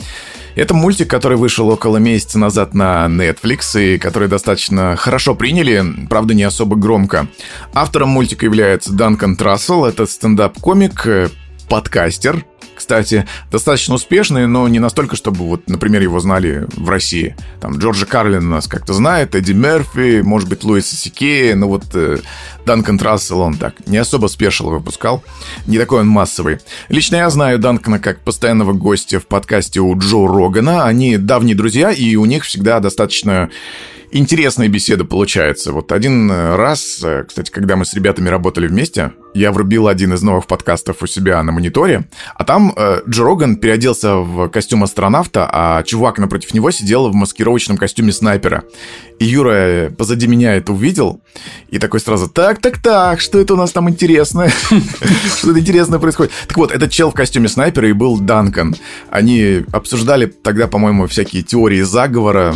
[0.56, 6.34] Это мультик, который вышел около месяца назад на Netflix и который достаточно хорошо приняли, правда,
[6.34, 7.28] не особо громко.
[7.74, 11.30] Автором мультика является Данкан Трассел, это стендап-комик, э,
[11.70, 12.44] подкастер,
[12.78, 17.36] кстати, достаточно успешный, но не настолько, чтобы, вот, например, его знали в России.
[17.60, 22.20] Там Джорджа Карлин нас как-то знает, Эдди Мерфи, может быть, Луиса Сикея, но вот э,
[22.66, 25.24] Данкан Трассел он так не особо спешил выпускал.
[25.66, 26.60] Не такой он массовый.
[26.90, 30.86] Лично я знаю Данкана как постоянного гостя в подкасте у Джо Рогана.
[30.86, 33.50] Они давние друзья, и у них всегда достаточно
[34.12, 35.72] интересная беседа получается.
[35.72, 40.22] Вот один раз, э, кстати, когда мы с ребятами работали вместе, я врубил один из
[40.24, 45.84] новых подкастов у себя на мониторе, а там э, Джо переоделся в костюм астронавта, а
[45.84, 48.64] чувак напротив него сидел в маскировочном костюме снайпера.
[49.20, 51.22] И Юра э, позади меня это увидел,
[51.70, 54.50] и такой сразу, так, так, так, что это у нас там интересное?
[55.38, 56.34] Что-то интересное происходит.
[56.48, 58.76] Так вот, этот чел в костюме снайпера и был Данкан.
[59.10, 62.56] Они обсуждали тогда, по-моему, всякие теории заговора,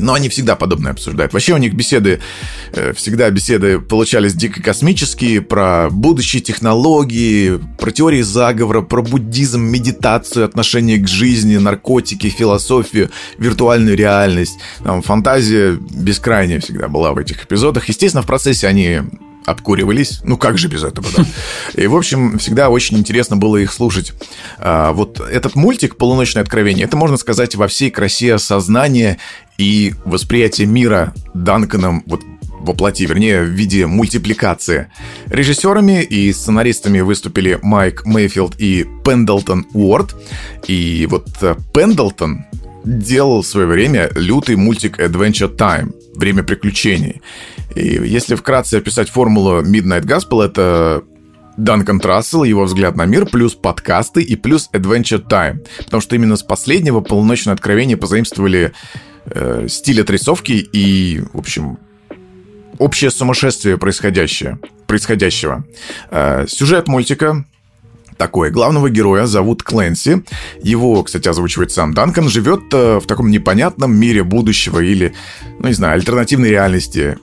[0.00, 1.32] но они всегда подобное обсуждают.
[1.32, 2.20] Вообще у них беседы,
[2.72, 10.44] э, всегда беседы получались дико космические, про будущие технологии, про теории заговора, про буддизм, медитацию,
[10.44, 14.58] отношение к жизни, наркотики, философию, виртуальную реальность.
[14.82, 17.88] Там фантазия бескрайняя всегда была в этих эпизодах.
[17.88, 19.00] Естественно, в процессе они
[19.46, 20.20] обкуривались.
[20.24, 21.24] Ну, как же без этого, да?
[21.74, 24.12] И, в общем, всегда очень интересно было их слушать.
[24.58, 29.18] А, вот этот мультик «Полуночное откровение»— это, можно сказать, во всей красе сознания
[29.58, 32.22] и восприятие мира Данканом вот
[32.60, 34.90] воплоти, вернее, в виде мультипликации.
[35.26, 40.14] Режиссерами и сценаристами выступили Майк Мейфилд и Пендлтон Уорд.
[40.66, 42.44] И вот э, Пендлтон
[42.84, 47.22] делал в свое время лютый мультик Adventure Time– Время приключений.
[47.74, 51.02] И если вкратце описать формулу Midnight Gospel, это
[51.56, 55.66] Данкан Трассел, его взгляд на мир, плюс подкасты и плюс Adventure Time.
[55.84, 58.72] Потому что именно с последнего полуночное откровение позаимствовали
[59.26, 61.78] э, стиль отрисовки и, в общем,
[62.78, 65.64] общее сумасшествие происходящее, происходящего.
[66.10, 67.44] Э, сюжет мультика
[68.16, 68.50] такой.
[68.50, 70.24] Главного героя зовут Клэнси.
[70.62, 72.28] Его, кстати, озвучивает сам Данкан.
[72.28, 75.14] Живет э, в таком непонятном мире будущего или,
[75.58, 77.18] ну не знаю, альтернативной реальности.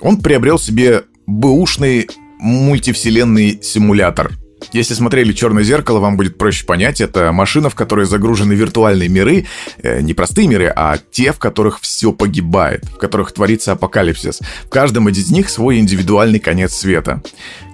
[0.00, 2.08] Он приобрел себе бэушный
[2.38, 4.32] мультивселенный симулятор.
[4.72, 7.00] Если смотрели «Черное зеркало», вам будет проще понять.
[7.00, 9.46] Это машина, в которой загружены виртуальные миры.
[9.82, 14.40] Э, не простые миры, а те, в которых все погибает, в которых творится апокалипсис.
[14.64, 17.22] В каждом из них свой индивидуальный конец света.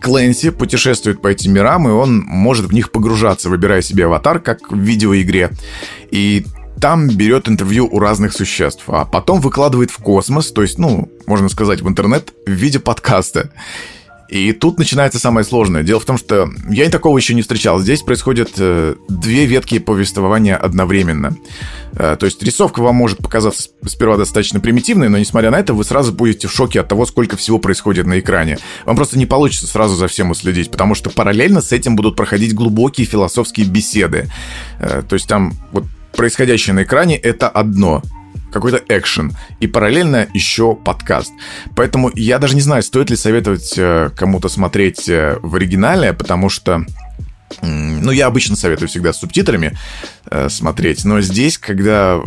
[0.00, 4.70] Клэнси путешествует по этим мирам, и он может в них погружаться, выбирая себе аватар, как
[4.70, 5.50] в видеоигре.
[6.10, 6.44] И
[6.80, 11.48] там берет интервью у разных существ, а потом выкладывает в космос, то есть, ну, можно
[11.48, 13.50] сказать, в интернет в виде подкаста.
[14.28, 15.84] И тут начинается самое сложное.
[15.84, 17.78] Дело в том, что я такого еще не встречал.
[17.78, 21.36] Здесь происходят э, две ветки повествования одновременно.
[21.92, 25.84] Э, то есть рисовка вам может показаться сперва достаточно примитивной, но несмотря на это, вы
[25.84, 28.58] сразу будете в шоке от того, сколько всего происходит на экране.
[28.84, 32.52] Вам просто не получится сразу за всем уследить, потому что параллельно с этим будут проходить
[32.52, 34.28] глубокие философские беседы.
[34.80, 35.84] Э, то есть там вот
[36.16, 38.02] происходящее на экране это одно,
[38.52, 41.32] какой-то экшен, и параллельно еще подкаст.
[41.74, 46.48] Поэтому я даже не знаю, стоит ли советовать э, кому-то смотреть э, в оригинале, потому
[46.48, 46.84] что
[47.62, 49.76] ну, я обычно советую всегда с субтитрами
[50.30, 52.20] э, смотреть, но здесь, когда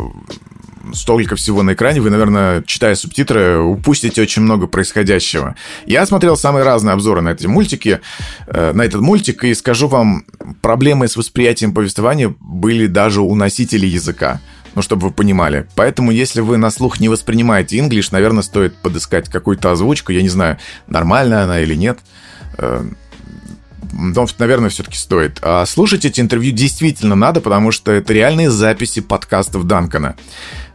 [0.94, 5.56] столько всего на экране, вы, наверное, читая субтитры, упустите очень много происходящего.
[5.86, 8.00] Я смотрел самые разные обзоры на эти мультики,
[8.46, 10.24] э, на этот мультик, и скажу вам,
[10.60, 14.40] проблемы с восприятием повествования были даже у носителей языка.
[14.74, 15.66] Ну, чтобы вы понимали.
[15.74, 20.12] Поэтому, если вы на слух не воспринимаете English, наверное, стоит подыскать какую-то озвучку.
[20.12, 21.98] Я не знаю, нормальная она или нет.
[23.92, 25.38] Но, наверное, все-таки стоит.
[25.42, 30.16] А слушать эти интервью действительно надо, потому что это реальные записи подкастов Данкона,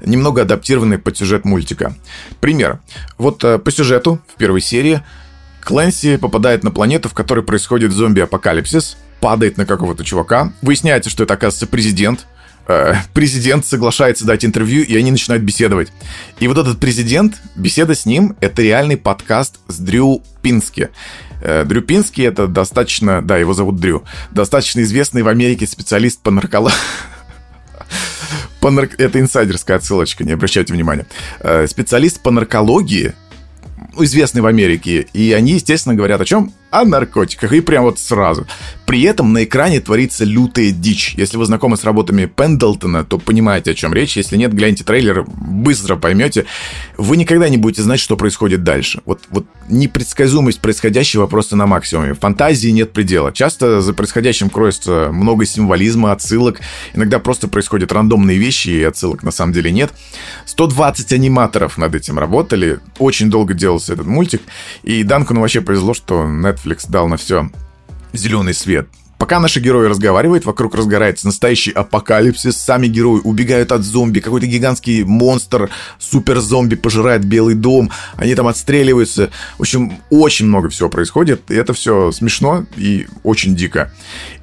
[0.03, 1.95] немного адаптированные под сюжет мультика.
[2.39, 2.79] Пример.
[3.17, 5.01] Вот э, по сюжету в первой серии
[5.61, 10.53] Клэнси попадает на планету, в которой происходит зомби-апокалипсис, падает на какого-то чувака.
[10.61, 12.27] Выясняется, что это, оказывается, президент.
[12.67, 15.91] Э, президент соглашается дать интервью, и они начинают беседовать.
[16.39, 20.89] И вот этот президент, беседа с ним, это реальный подкаст с Дрю Пински.
[21.45, 26.31] Э, Дрю Пински это достаточно, да, его зовут Дрю, достаточно известный в Америке специалист по
[26.31, 26.75] наркологии.
[28.61, 28.89] По нар...
[28.97, 31.05] Это инсайдерская отсылочка, не обращайте внимания.
[31.39, 33.13] Э, специалист по наркологии,
[33.99, 36.51] известный в Америке, и они, естественно, говорят о чем?
[36.81, 37.53] О наркотиках.
[37.53, 38.45] И прям вот сразу.
[38.85, 41.15] При этом на экране творится лютая дичь.
[41.17, 44.17] Если вы знакомы с работами Пендлтона, то понимаете, о чем речь.
[44.17, 46.45] Если нет, гляньте трейлер, быстро поймете.
[46.97, 49.01] Вы никогда не будете знать, что происходит дальше.
[49.05, 52.13] Вот, вот непредсказуемость происходящего просто на максимуме.
[52.13, 53.31] Фантазии нет предела.
[53.31, 56.59] Часто за происходящим кроется много символизма, отсылок.
[56.93, 59.91] Иногда просто происходят рандомные вещи, и отсылок на самом деле нет.
[60.45, 62.79] 120 аниматоров над этим работали.
[62.99, 64.41] Очень долго делался этот мультик.
[64.83, 67.49] И Данкуну вообще повезло, что Netflix дал на все
[68.13, 68.87] зеленый свет.
[69.17, 75.03] Пока наши герои разговаривают, вокруг разгорается настоящий апокалипсис, сами герои убегают от зомби, какой-то гигантский
[75.03, 79.31] монстр, супер-зомби пожирает Белый дом, они там отстреливаются.
[79.57, 83.93] В общем, очень много всего происходит, и это все смешно и очень дико.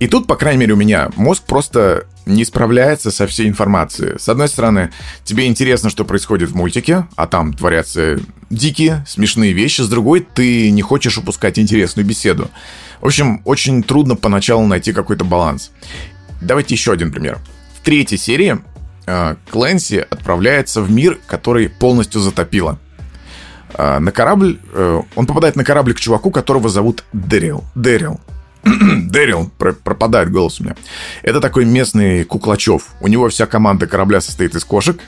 [0.00, 4.18] И тут, по крайней мере, у меня мозг просто не справляется со всей информацией.
[4.18, 4.90] С одной стороны,
[5.24, 8.18] тебе интересно, что происходит в мультике, а там творятся
[8.52, 9.80] дикие, смешные вещи.
[9.80, 12.50] С другой, ты не хочешь упускать интересную беседу.
[13.00, 15.72] В общем, очень трудно поначалу найти какой-то баланс.
[16.40, 17.40] Давайте еще один пример.
[17.74, 18.58] В третьей серии
[19.06, 22.78] э, Клэнси отправляется в мир, который полностью затопило.
[23.74, 24.60] Э, на корабль...
[24.72, 27.64] Э, он попадает на корабль к чуваку, которого зовут Дэрил.
[27.74, 28.20] Дэрил.
[28.64, 30.76] Дэрил, пропадает голос у меня.
[31.22, 32.88] Это такой местный Куклачев.
[33.00, 35.00] У него вся команда корабля состоит из кошек.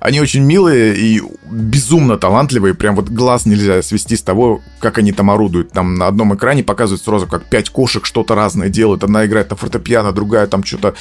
[0.00, 2.74] Они очень милые и безумно талантливые.
[2.74, 5.72] Прям вот глаз нельзя свести с того, как они там орудуют.
[5.72, 9.04] Там на одном экране показывают сразу, как пять кошек что-то разное делают.
[9.04, 10.94] Одна играет на фортепиано, другая там что-то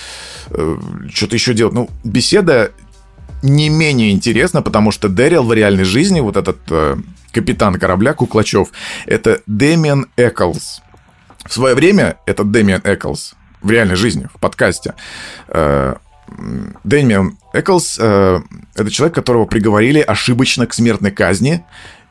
[0.50, 0.78] э,
[1.14, 1.74] что-то еще делает.
[1.76, 2.72] Ну, беседа
[3.42, 6.98] не менее интересна, потому что Дэрил в реальной жизни, вот этот э,
[7.32, 8.70] капитан корабля Куклачев,
[9.06, 10.82] это Дэмиан Эклс.
[11.46, 14.94] В свое время этот Дэмиан Эклс в реальной жизни, в подкасте,
[15.48, 15.96] э,
[16.84, 18.42] Дэмиан Эклс э,—
[18.76, 21.64] это человек, которого приговорили ошибочно к смертной казни,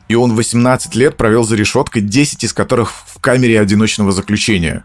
[0.07, 4.83] и он 18 лет провел за решеткой, 10 из которых в камере одиночного заключения.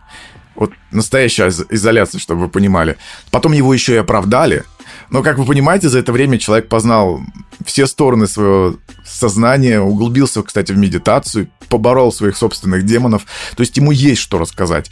[0.54, 2.96] Вот настоящая изоляция, чтобы вы понимали.
[3.30, 4.64] Потом его еще и оправдали.
[5.10, 7.20] Но, как вы понимаете, за это время человек познал
[7.64, 13.26] все стороны своего сознания, углубился, кстати, в медитацию, поборол своих собственных демонов.
[13.56, 14.90] То есть ему есть что рассказать.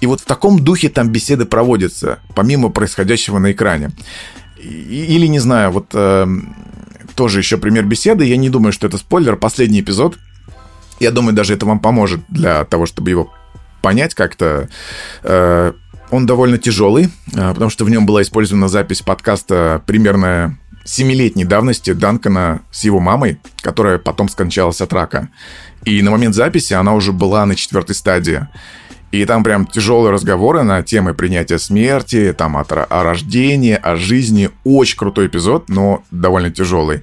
[0.00, 3.90] И вот в таком духе там беседы проводятся, помимо происходящего на экране.
[4.58, 6.26] Или, не знаю, вот э,
[7.14, 8.24] тоже еще пример беседы.
[8.24, 9.36] Я не думаю, что это спойлер.
[9.36, 10.18] Последний эпизод.
[11.00, 13.32] Я думаю, даже это вам поможет для того, чтобы его
[13.82, 14.68] понять как-то.
[15.22, 15.72] Э,
[16.10, 21.92] он довольно тяжелый, э, потому что в нем была использована запись подкаста примерно семилетней давности
[21.92, 25.28] Данкона с его мамой, которая потом скончалась от рака.
[25.84, 28.46] И на момент записи она уже была на четвертой стадии.
[29.10, 34.50] И там прям тяжелые разговоры на темы принятия смерти, там о, о рождении, о жизни.
[34.64, 37.02] Очень крутой эпизод, но довольно тяжелый.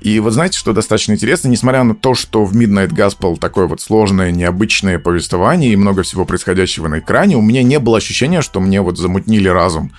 [0.00, 3.80] И вот знаете, что достаточно интересно, несмотря на то, что в Midnight Gospel такое вот
[3.80, 8.60] сложное, необычное повествование и много всего происходящего на экране, у меня не было ощущения, что
[8.60, 9.92] мне вот замутнили разум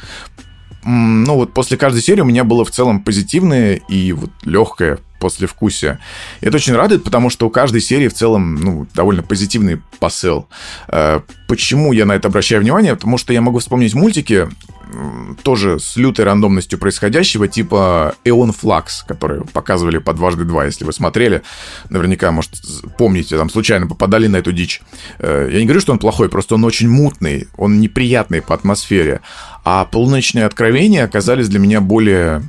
[0.86, 6.00] ну вот после каждой серии у меня было в целом позитивное и вот легкое послевкусие.
[6.42, 10.48] И это очень радует, потому что у каждой серии в целом ну, довольно позитивный посыл.
[10.88, 12.96] Э, почему я на это обращаю внимание?
[12.96, 14.50] Потому что я могу вспомнить мультики,
[15.44, 20.94] тоже с лютой рандомностью происходящего, типа Эон Флакс, которые показывали по дважды два, если вы
[20.94, 21.44] смотрели.
[21.90, 22.54] Наверняка, может,
[22.98, 24.82] помните, там случайно попадали на эту дичь.
[25.20, 29.22] Э, я не говорю, что он плохой, просто он очень мутный, он неприятный по атмосфере.
[29.64, 32.42] А полуночные откровения оказались для меня более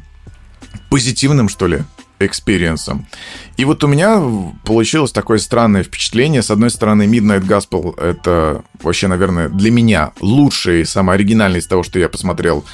[0.88, 1.82] позитивным, что ли,
[2.20, 3.06] experience ом.
[3.56, 4.22] И вот у меня
[4.64, 6.42] получилось такое странное впечатление.
[6.42, 11.82] С одной стороны, Midnight Gospel— это вообще, наверное, для меня лучший, самый оригинальный из того,
[11.82, 12.64] что я посмотрел,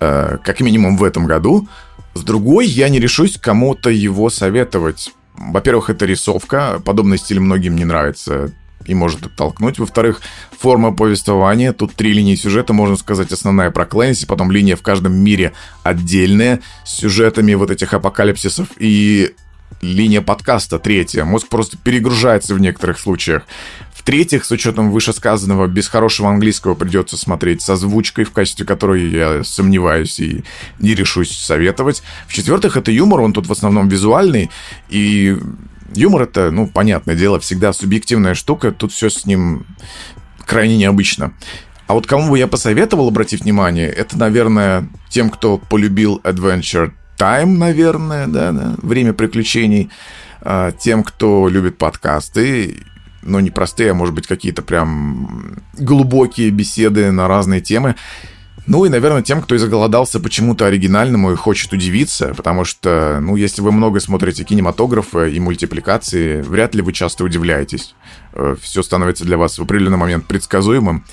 [0.00, 1.66] э, как минимум в этом году.
[2.14, 5.12] С другой, я не решусь кому-то его советовать.
[5.34, 6.80] Во-первых, это рисовка.
[6.84, 8.52] Подобный стиль многим не нравится
[8.86, 9.78] и может оттолкнуть.
[9.78, 10.20] Во-вторых,
[10.58, 11.72] форма повествования.
[11.72, 15.52] Тут три линии сюжета, можно сказать, основная про Клэнси, потом линия в каждом мире
[15.82, 19.34] отдельная, с сюжетами вот этих апокалипсисов и
[19.80, 21.24] линия подкаста третья.
[21.24, 23.44] Мозг просто перегружается в некоторых случаях.
[23.94, 29.44] В-третьих, с учетом вышесказанного, без хорошего английского придется смотреть с озвучкой, в качестве которой я
[29.44, 30.42] сомневаюсь и
[30.80, 32.02] не решусь советовать.
[32.26, 34.50] В-четвертых, это юмор, он тут в основном визуальный,
[34.88, 35.36] и
[35.94, 39.66] Юмор это, ну, понятное дело, всегда субъективная штука, тут все с ним
[40.46, 41.32] крайне необычно.
[41.86, 47.58] А вот кому бы я посоветовал обратить внимание, это, наверное, тем, кто полюбил Adventure Time,
[47.58, 49.90] наверное, да, да время приключений,
[50.40, 52.78] а, тем, кто любит подкасты,
[53.22, 57.94] но не простые, а может быть какие-то прям глубокие беседы на разные темы.
[58.66, 63.60] Ну и, наверное, тем, кто изголодался почему-то оригинальному и хочет удивиться, потому что, ну, если
[63.60, 67.94] вы много смотрите кинематографа и мультипликации, вряд ли вы часто удивляетесь.
[68.34, 71.04] Э, Все становится для вас в определенный момент предсказуемым.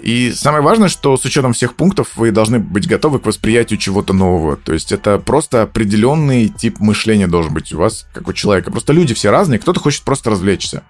[0.00, 4.12] И самое важное, что с учетом всех пунктов вы должны быть готовы к восприятию чего-то
[4.12, 4.56] нового.
[4.56, 8.72] То есть это просто определенный тип мышления должен быть у вас, как у человека.
[8.72, 10.82] Просто люди все разные, кто-то хочет просто развлечься.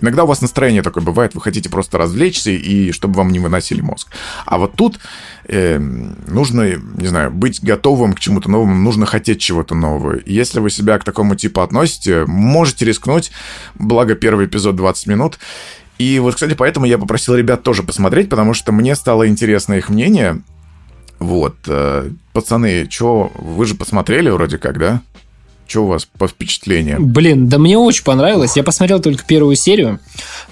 [0.00, 3.80] Иногда у вас настроение такое бывает, вы хотите просто развлечься и чтобы вам не выносили
[3.80, 4.08] мозг.
[4.44, 4.98] А вот тут
[5.44, 10.18] э, нужно, не знаю, быть готовым к чему-то новому, нужно хотеть чего-то нового.
[10.26, 13.30] Если вы себя к такому типу относите, можете рискнуть,
[13.74, 15.38] благо первый эпизод 20 минут.
[15.98, 19.88] И вот, кстати, поэтому я попросил ребят тоже посмотреть, потому что мне стало интересно их
[19.88, 20.42] мнение.
[21.18, 25.00] Вот, э, пацаны, что, вы же посмотрели вроде как, да?
[25.66, 27.12] Что у вас по впечатлениям?
[27.12, 28.56] Блин, да мне очень понравилось.
[28.56, 29.98] Я посмотрел только первую серию.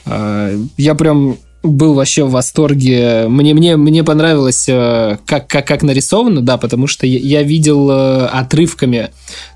[0.07, 3.27] А, я прям был вообще в восторге.
[3.29, 8.27] Мне, мне, мне понравилось, э, как, как, как нарисовано, да, потому что я, видел э,
[8.27, 9.11] отрывками.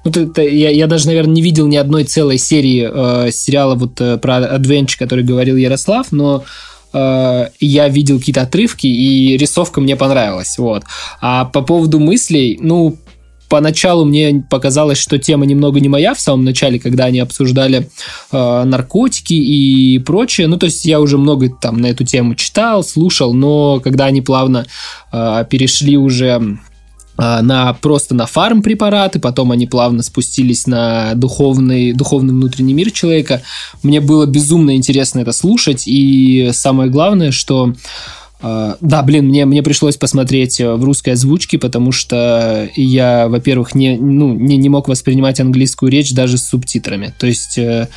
[0.04, 4.00] Ну, это, я, я даже, наверное, не видел ни одной целой серии э, сериала вот
[4.00, 6.44] э, про Adventure, который говорил Ярослав, но
[6.90, 10.84] я видел какие-то отрывки, и рисовка мне понравилась, вот.
[11.20, 12.96] А по поводу мыслей, ну,
[13.48, 17.88] поначалу мне показалось, что тема немного не моя в самом начале, когда они обсуждали
[18.30, 20.46] э, наркотики и прочее.
[20.48, 24.22] Ну, то есть я уже много там на эту тему читал, слушал, но когда они
[24.22, 24.66] плавно
[25.12, 26.58] э, перешли уже
[27.18, 33.42] на просто на фарм препараты, потом они плавно спустились на духовный, духовный внутренний мир человека.
[33.82, 37.74] Мне было безумно интересно это слушать, и самое главное, что
[38.40, 43.96] да, блин, мне, мне пришлось посмотреть э, в русской озвучке, потому что я, во-первых, не,
[43.96, 47.12] ну, не, не мог воспринимать английскую речь даже с субтитрами.
[47.18, 47.88] То есть uh,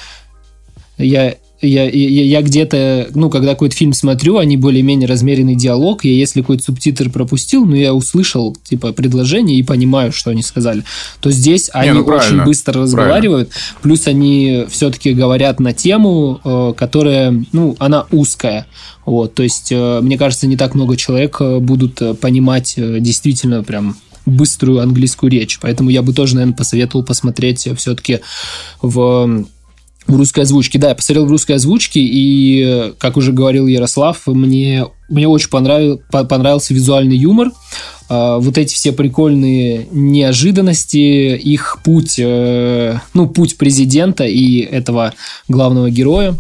[0.97, 6.11] я я, я, я где-то, ну, когда какой-то фильм смотрю, они более-менее размеренный диалог, я
[6.11, 10.83] если какой-то субтитр пропустил, но я услышал, типа, предложение и понимаю, что они сказали,
[11.19, 13.79] то здесь Не, они ну, очень быстро разговаривают, правильно.
[13.81, 18.65] плюс они все-таки говорят на тему, э, которая, ну, она узкая,
[19.05, 23.97] вот, то есть, э, мне кажется, не так много человек э, будут понимать действительно прям
[24.25, 28.19] быструю английскую речь, поэтому я бы тоже, наверное, посоветовал посмотреть все-таки
[28.81, 29.45] в
[30.07, 30.79] в русской озвучке.
[30.79, 36.01] Да, я посмотрел в русской озвучке, и, как уже говорил Ярослав, мне, мне очень понравил,
[36.09, 37.51] понравился визуальный юмор.
[38.09, 40.97] А, вот эти все прикольные неожиданности,
[41.37, 45.13] их путь, э, ну, путь президента и этого
[45.47, 46.35] главного героя.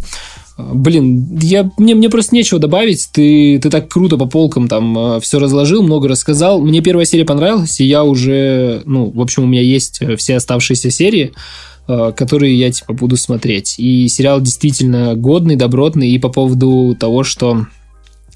[0.57, 3.09] Блин, я, мне, мне просто нечего добавить.
[3.11, 6.61] Ты, ты так круто по полкам там э, все разложил, много рассказал.
[6.61, 10.91] Мне первая серия понравилась, и я уже, ну, в общем, у меня есть все оставшиеся
[10.91, 11.33] серии.
[11.87, 13.75] Э, которые я типа буду смотреть.
[13.77, 16.09] И сериал действительно годный, добротный.
[16.09, 17.65] И по поводу того, что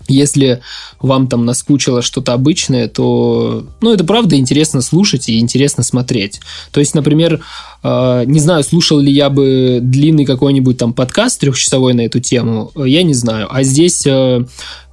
[0.08, 0.62] если
[1.00, 6.42] вам там наскучило что-то обычное, то, ну, это правда интересно слушать и интересно смотреть.
[6.72, 7.40] То есть, например, э,
[7.86, 13.04] не знаю, слушал ли я бы длинный какой-нибудь там подкаст трехчасовой на эту тему, я
[13.04, 13.48] не знаю.
[13.50, 14.44] А здесь э,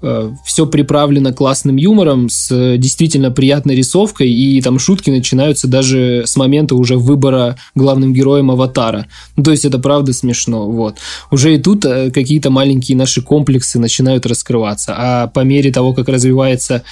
[0.03, 6.37] э, все приправлено классным юмором, с действительно приятной рисовкой, и там шутки начинаются даже с
[6.37, 9.07] момента уже выбора главным героем аватара.
[9.37, 10.97] Ну, то есть, это правда смешно, вот.
[11.31, 16.09] Уже и тут э, какие-то маленькие наши комплексы начинают раскрываться а по мере того, как
[16.09, 16.83] развивается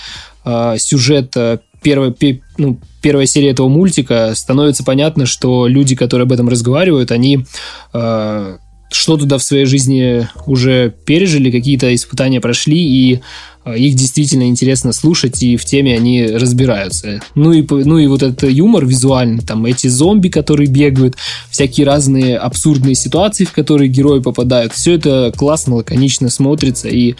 [0.44, 2.12] э, сюжет э, первой,
[2.60, 7.46] ну, первой серии этого мультика, становится понятно, что люди, которые об этом разговаривают, они
[7.92, 8.58] э,
[8.90, 13.20] что туда в своей жизни уже пережили, какие-то испытания прошли, и
[13.62, 17.20] а, их действительно интересно слушать, и в теме они разбираются.
[17.34, 21.16] Ну и, ну и вот этот юмор визуальный, там эти зомби, которые бегают,
[21.50, 27.16] всякие разные абсурдные ситуации, в которые герои попадают, все это классно, лаконично смотрится, и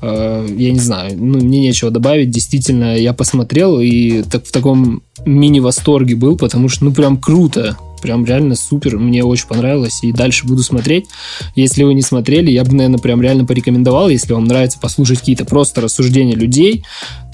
[0.00, 5.02] э, я не знаю, ну, мне нечего добавить, действительно, я посмотрел и так, в таком
[5.26, 10.46] мини-восторге был, потому что, ну, прям круто, прям реально супер, мне очень понравилось, и дальше
[10.46, 11.06] буду смотреть.
[11.54, 15.44] Если вы не смотрели, я бы, наверное, прям реально порекомендовал, если вам нравится послушать какие-то
[15.46, 16.84] просто рассуждения людей,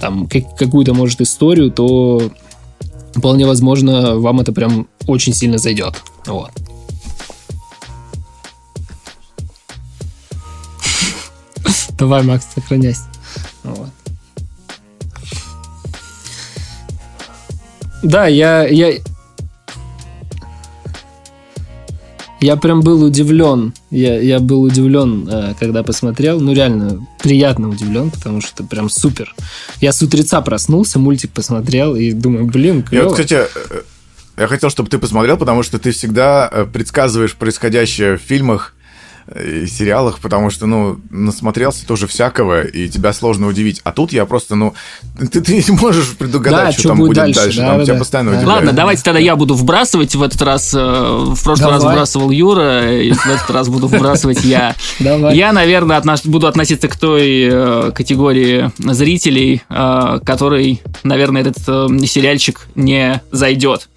[0.01, 2.31] там, какую-то, может, историю, то
[3.15, 5.95] вполне возможно, вам это прям очень сильно зайдет.
[6.27, 6.53] Вот.
[11.99, 13.03] Давай, Макс, сохраняйся.
[13.65, 13.89] Вот.
[18.03, 18.95] Да, я, я,
[22.41, 23.75] Я прям был удивлен.
[23.91, 26.41] Я, я был удивлен, э, когда посмотрел.
[26.41, 29.35] Ну, реально, приятно удивлен, потому что прям супер.
[29.81, 33.03] Я с утреца проснулся, мультик посмотрел и думаю, блин, клево.
[33.03, 33.83] Я вот, кстати, э,
[34.37, 38.75] я хотел, чтобы ты посмотрел, потому что ты всегда э, предсказываешь происходящее в фильмах
[39.31, 43.81] э, сериалах, потому что, ну, насмотрелся тоже всякого, и тебя сложно удивить.
[43.85, 44.75] А тут я просто, ну,
[45.31, 47.41] ты, ты не можешь предугадать, да, что, что там будет дальше.
[47.41, 47.59] дальше.
[47.61, 47.99] Да, там да, тебя да.
[47.99, 48.47] постоянно да.
[48.47, 50.75] Ладно, давайте тогда я буду вбрасывать в этот раз.
[50.75, 51.75] Э, в прошлый Давай.
[51.75, 54.75] раз вбрасывал Юра, и в этот раз буду вбрасывать я.
[55.01, 55.37] Давай.
[55.37, 61.65] Я, наверное, буду относиться к той э, категории зрителей, который, наверное, этот
[62.09, 63.89] сериальчик не зайдет.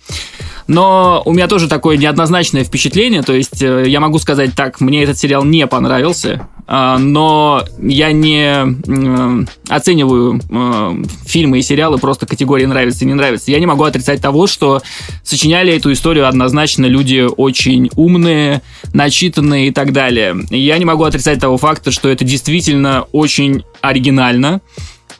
[0.71, 3.23] Но у меня тоже такое неоднозначное впечатление.
[3.23, 8.13] То есть э, я могу сказать так, мне этот сериал не понравился, а, но я
[8.13, 13.51] не э, оцениваю э, фильмы и сериалы просто категории нравится и не нравится.
[13.51, 14.81] Я не могу отрицать того, что
[15.23, 18.61] сочиняли эту историю однозначно люди очень умные,
[18.93, 20.37] начитанные и так далее.
[20.51, 24.61] Я не могу отрицать того факта, что это действительно очень оригинально.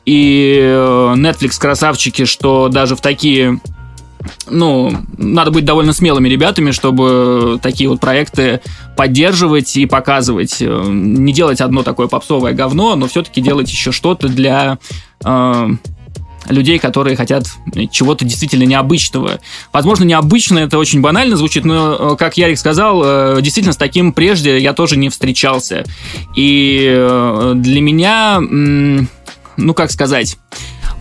[0.06, 3.60] И Netflix красавчики, что даже в такие
[4.48, 8.60] ну, надо быть довольно смелыми ребятами, чтобы такие вот проекты
[8.96, 10.56] поддерживать и показывать.
[10.60, 14.78] Э, не делать одно такое попсовое говно, но все-таки делать еще что-то для
[15.24, 15.68] э,
[16.48, 17.46] людей, которые хотят
[17.90, 19.40] чего-то действительно необычного.
[19.72, 24.12] Возможно, необычно это очень банально звучит, но, э, как Ярик сказал, э, действительно с таким
[24.12, 25.84] прежде я тоже не встречался.
[26.36, 30.36] И для меня, ну, как сказать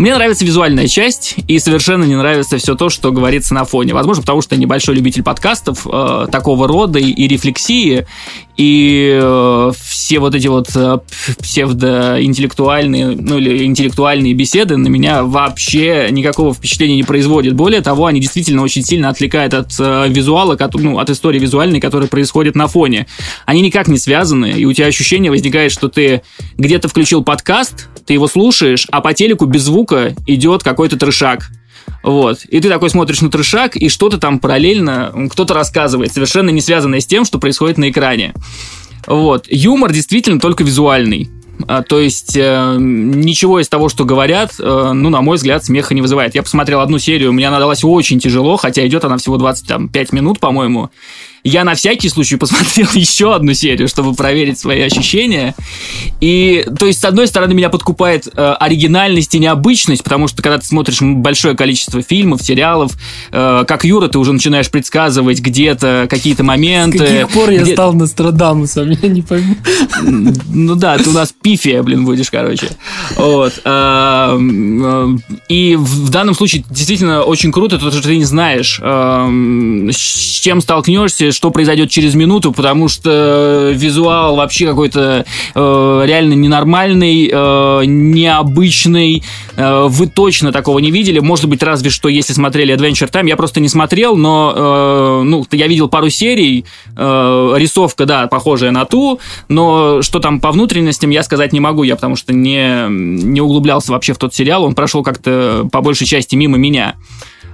[0.01, 3.93] мне нравится визуальная часть, и совершенно не нравится все то, что говорится на фоне.
[3.93, 8.07] Возможно, потому что я небольшой любитель подкастов э, такого рода и, и рефлексии,
[8.57, 10.97] и э, все вот эти вот э,
[11.39, 17.53] псевдоинтеллектуальные, ну или интеллектуальные беседы на меня вообще никакого впечатления не производят.
[17.53, 22.07] Более того, они действительно очень сильно отвлекают от э, визуала, ну, от истории визуальной, которая
[22.07, 23.07] происходит на фоне.
[23.45, 26.23] Они никак не связаны, и у тебя ощущение возникает, что ты
[26.57, 31.49] где-то включил подкаст, ты его слушаешь, а по телеку без звука идет какой-то трешак.
[32.03, 32.43] Вот.
[32.43, 36.99] И ты такой смотришь на трешак, и что-то там параллельно кто-то рассказывает, совершенно не связанное
[36.99, 38.33] с тем, что происходит на экране.
[39.07, 39.45] Вот.
[39.49, 41.29] Юмор действительно только визуальный.
[41.69, 45.93] А, то есть э, ничего из того, что говорят, э, ну, на мой взгляд, смеха
[45.93, 46.35] не вызывает.
[46.35, 50.39] Я посмотрел одну серию, мне она далась очень тяжело, хотя идет она всего 25 минут,
[50.41, 50.89] по-моему
[51.43, 55.55] я на всякий случай посмотрел еще одну серию, чтобы проверить свои ощущения.
[56.19, 60.59] И, то есть, с одной стороны, меня подкупает э, оригинальность и необычность, потому что, когда
[60.59, 62.93] ты смотришь большое количество фильмов, сериалов,
[63.31, 66.97] э, как Юра, ты уже начинаешь предсказывать где-то какие-то моменты.
[66.99, 69.55] С каких пор я стал Нострадамусом, я не пойму.
[70.03, 72.69] Ну да, ты у нас пифия, блин, будешь, короче.
[73.15, 73.61] Вот.
[73.65, 75.07] Э, э,
[75.49, 80.61] и в данном случае действительно очень круто, то, что ты не знаешь, э, с чем
[80.61, 85.25] столкнешься, что произойдет через минуту, потому что визуал вообще какой-то
[85.55, 89.23] э, реально ненормальный, э, необычный.
[89.55, 91.19] Э, вы точно такого не видели.
[91.19, 93.27] Может быть, разве что, если смотрели Adventure Time.
[93.27, 96.65] Я просто не смотрел, но э, ну, я видел пару серий.
[96.97, 101.83] Э, рисовка, да, похожая на ту, но что там по внутренностям, я сказать не могу.
[101.83, 104.63] Я потому что не, не углублялся вообще в тот сериал.
[104.63, 106.95] Он прошел как-то по большей части мимо меня.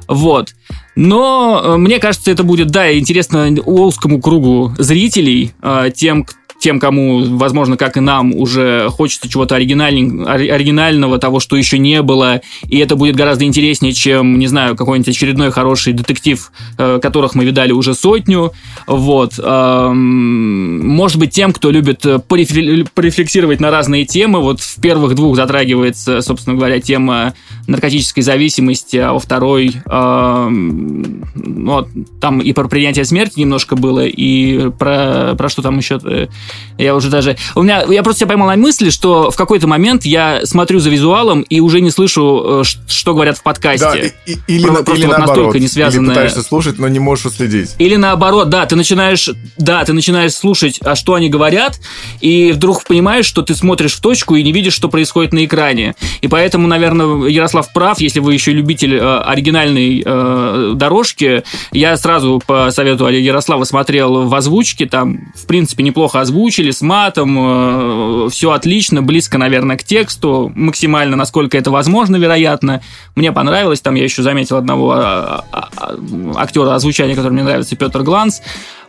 [0.08, 0.53] Вот.
[0.95, 6.26] Но э, мне кажется, это будет, да, интересно узкому кругу зрителей, э, тем,
[6.60, 12.41] тем, кому, возможно, как и нам, уже хочется чего-то оригинального, того, что еще не было,
[12.68, 17.45] и это будет гораздо интереснее, чем, не знаю, какой-нибудь очередной хороший детектив, э, которых мы
[17.45, 18.53] видали уже сотню.
[18.88, 19.39] Вот.
[19.39, 26.22] Эм, может быть, тем, кто любит порефлексировать на разные темы, вот в первых двух затрагивается,
[26.22, 27.34] собственно говоря, тема
[27.68, 31.88] наркотической зависимости, а во второй, эм, ну,
[32.20, 35.99] там и про принятие смерти немножко было, и про, про что там еще
[36.78, 37.38] я уже даже...
[37.56, 37.84] У меня...
[37.89, 41.60] Я просто себя поймал на мысли, что в какой-то момент я смотрю за визуалом и
[41.60, 43.86] уже не слышу, э, что говорят в подкасте.
[43.86, 45.28] Да, и, и, или, просто или вот наоборот.
[45.28, 46.06] настолько не связанное.
[46.06, 47.76] Или пытаешься слушать, но не можешь уследить.
[47.80, 49.30] Или наоборот, да, ты начинаешь...
[49.58, 51.80] Да, ты начинаешь слушать, а что они говорят,
[52.22, 55.95] и вдруг понимаешь, что ты смотришь в точку и не видишь, что происходит на экране.
[56.22, 62.41] И поэтому, наверное, Ярослав прав, если вы еще любитель э, оригинальной э, дорожки, я сразу
[62.45, 67.36] по совету Ярослава смотрел в озвучке, там, в принципе, неплохо озвучили с матом,
[68.28, 72.82] э, все отлично, близко, наверное, к тексту, максимально, насколько это возможно, вероятно.
[73.16, 75.96] Мне понравилось, там я еще заметил одного а, а,
[76.36, 78.42] актера озвучания, который мне нравится, Петр Гланс.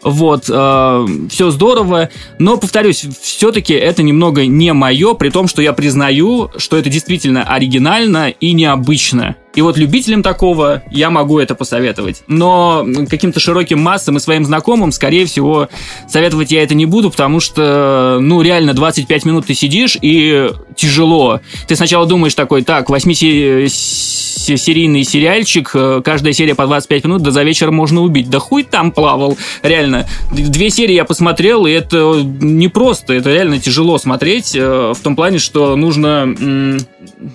[0.03, 5.73] Вот, э, все здорово, но, повторюсь, все-таки это немного не мое, при том, что я
[5.73, 9.37] признаю, что это действительно оригинально и необычно.
[9.59, 12.23] И вот любителям такого я могу это посоветовать.
[12.29, 15.69] Но каким-то широким массам и своим знакомым, скорее всего,
[16.07, 20.49] советовать я это не буду, потому что, ну, реально, 25 минут ты сидишь, и
[20.79, 21.43] тяжело.
[21.67, 27.43] Ты сначала думаешь такой, так, восьмисерийный сериальчик, э, каждая серия по 25 минут, да за
[27.43, 28.31] вечер можно убить.
[28.31, 30.09] Да хуй там плавал, реально.
[30.31, 35.17] Две серии я посмотрел, и это не просто, это реально тяжело смотреть, э, в том
[35.17, 36.79] плане, что нужно,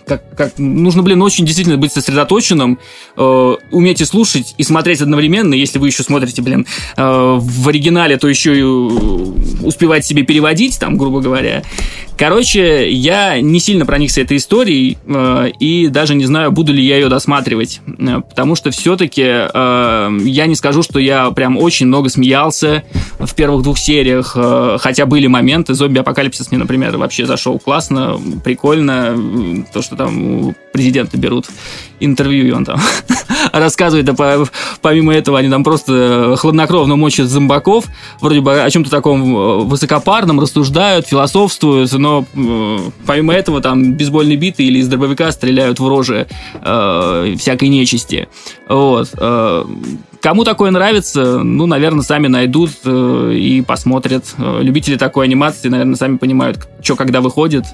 [0.08, 2.80] как, как, нужно, блин, очень действительно быть сосредоточенным,
[3.18, 6.66] э, уметь и слушать, и смотреть одновременно, если вы еще смотрите, блин,
[6.96, 11.64] в оригинале, то еще и успевать себе переводить, там, грубо говоря.
[12.18, 16.98] Короче, я не сильно проникся этой историей э, и даже не знаю, буду ли я
[16.98, 22.10] ее досматривать, э, потому что все-таки э, я не скажу, что я прям очень много
[22.10, 22.84] смеялся
[23.20, 25.74] в первых двух сериях, э, хотя были моменты.
[25.74, 31.48] Зомби-апокалипсис мне, например, вообще зашел классно, прикольно, то, что там президента берут
[32.06, 32.80] интервью, он там
[33.54, 34.48] рассказывает, а по,
[34.82, 37.86] помимо этого они там просто хладнокровно мочат зомбаков,
[38.20, 44.38] вроде бы о чем-то таком э, высокопарном, рассуждают, философствуют, но э, помимо этого там бейсбольные
[44.38, 46.28] биты или из дробовика стреляют в рожи
[46.62, 48.28] э, всякой нечисти.
[48.68, 49.10] Вот.
[49.18, 49.64] Э,
[50.24, 54.24] Кому такое нравится, ну, наверное, сами найдут э, и посмотрят.
[54.38, 57.66] Э, любители такой анимации, наверное, сами понимают, что когда выходит,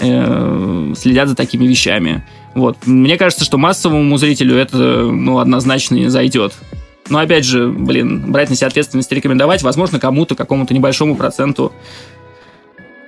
[0.00, 2.24] э, следят за такими вещами.
[2.54, 2.86] Вот.
[2.86, 6.54] Мне кажется, что массовому зрителю это, ну, однозначно не зайдет.
[7.08, 11.72] Но опять же, блин, брать на себя ответственность и рекомендовать, возможно, кому-то, какому-то небольшому проценту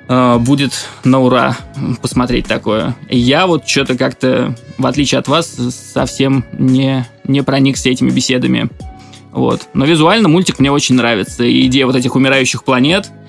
[0.09, 0.73] э, будет
[1.05, 1.57] на ура
[2.03, 2.97] посмотреть такое.
[3.09, 8.69] Я вот что-то как-то, в отличие от вас, совсем не, не проникся этими беседами.
[9.31, 9.69] Вот.
[9.75, 11.45] Но визуально мультик мне очень нравится.
[11.45, 13.11] И идея вот этих умирающих планет–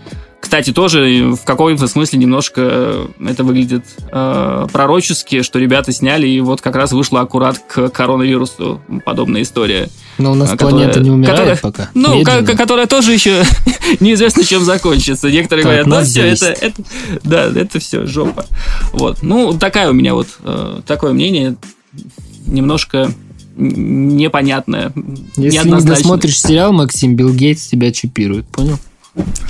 [0.45, 6.39] кстати, тоже в каком-то смысле немножко э, это выглядит э, пророчески, что ребята сняли, и
[6.39, 9.89] вот как раз вышла аккурат к коронавирусу подобная история.
[10.19, 11.89] Но у нас которая, планета не умирает которая, пока.
[11.95, 13.41] Ну, к- которая тоже еще
[13.99, 15.31] неизвестно, чем закончится.
[15.31, 16.83] Некоторые так, говорят, ну все, это, это,
[17.23, 18.45] да, это все, жопа.
[18.93, 19.23] Вот.
[19.23, 21.55] Ну, такая у меня вот, э, такое мнение,
[22.45, 23.11] немножко
[23.57, 24.93] непонятное,
[25.37, 28.77] Если не досмотришь сериал, Максим, Билл Гейтс тебя чипирует, понял?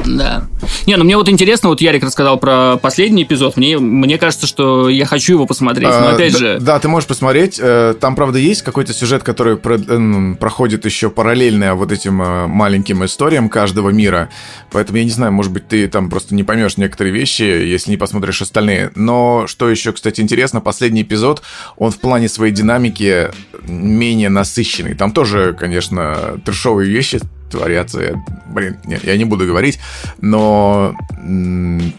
[0.06, 0.48] Да.
[0.86, 3.58] Не, ну мне вот интересно, вот Ярик рассказал про последний эпизод.
[3.58, 5.90] Мне, мне кажется, что я хочу его посмотреть.
[5.90, 6.58] Но а, опять да, же.
[6.60, 7.60] Да, ты можешь посмотреть.
[7.60, 13.04] Э, там, правда, есть какой-то сюжет, который э, проходит еще параллельно вот этим э, маленьким
[13.06, 14.30] историям каждого мира.
[14.72, 17.98] Поэтому я не знаю, может быть, ты там просто не поймешь некоторые вещи, если не
[17.98, 18.92] посмотришь остальные.
[18.96, 21.42] Но что еще, кстати, интересно, последний эпизод,
[21.78, 23.30] он в плане своей динамики
[23.68, 24.94] менее насыщенный.
[24.94, 27.20] Там тоже, конечно, трешовые вещи
[27.50, 28.02] творятся.
[28.02, 28.14] Я,
[28.48, 29.80] блин, нет, я не буду говорить,
[30.22, 30.96] но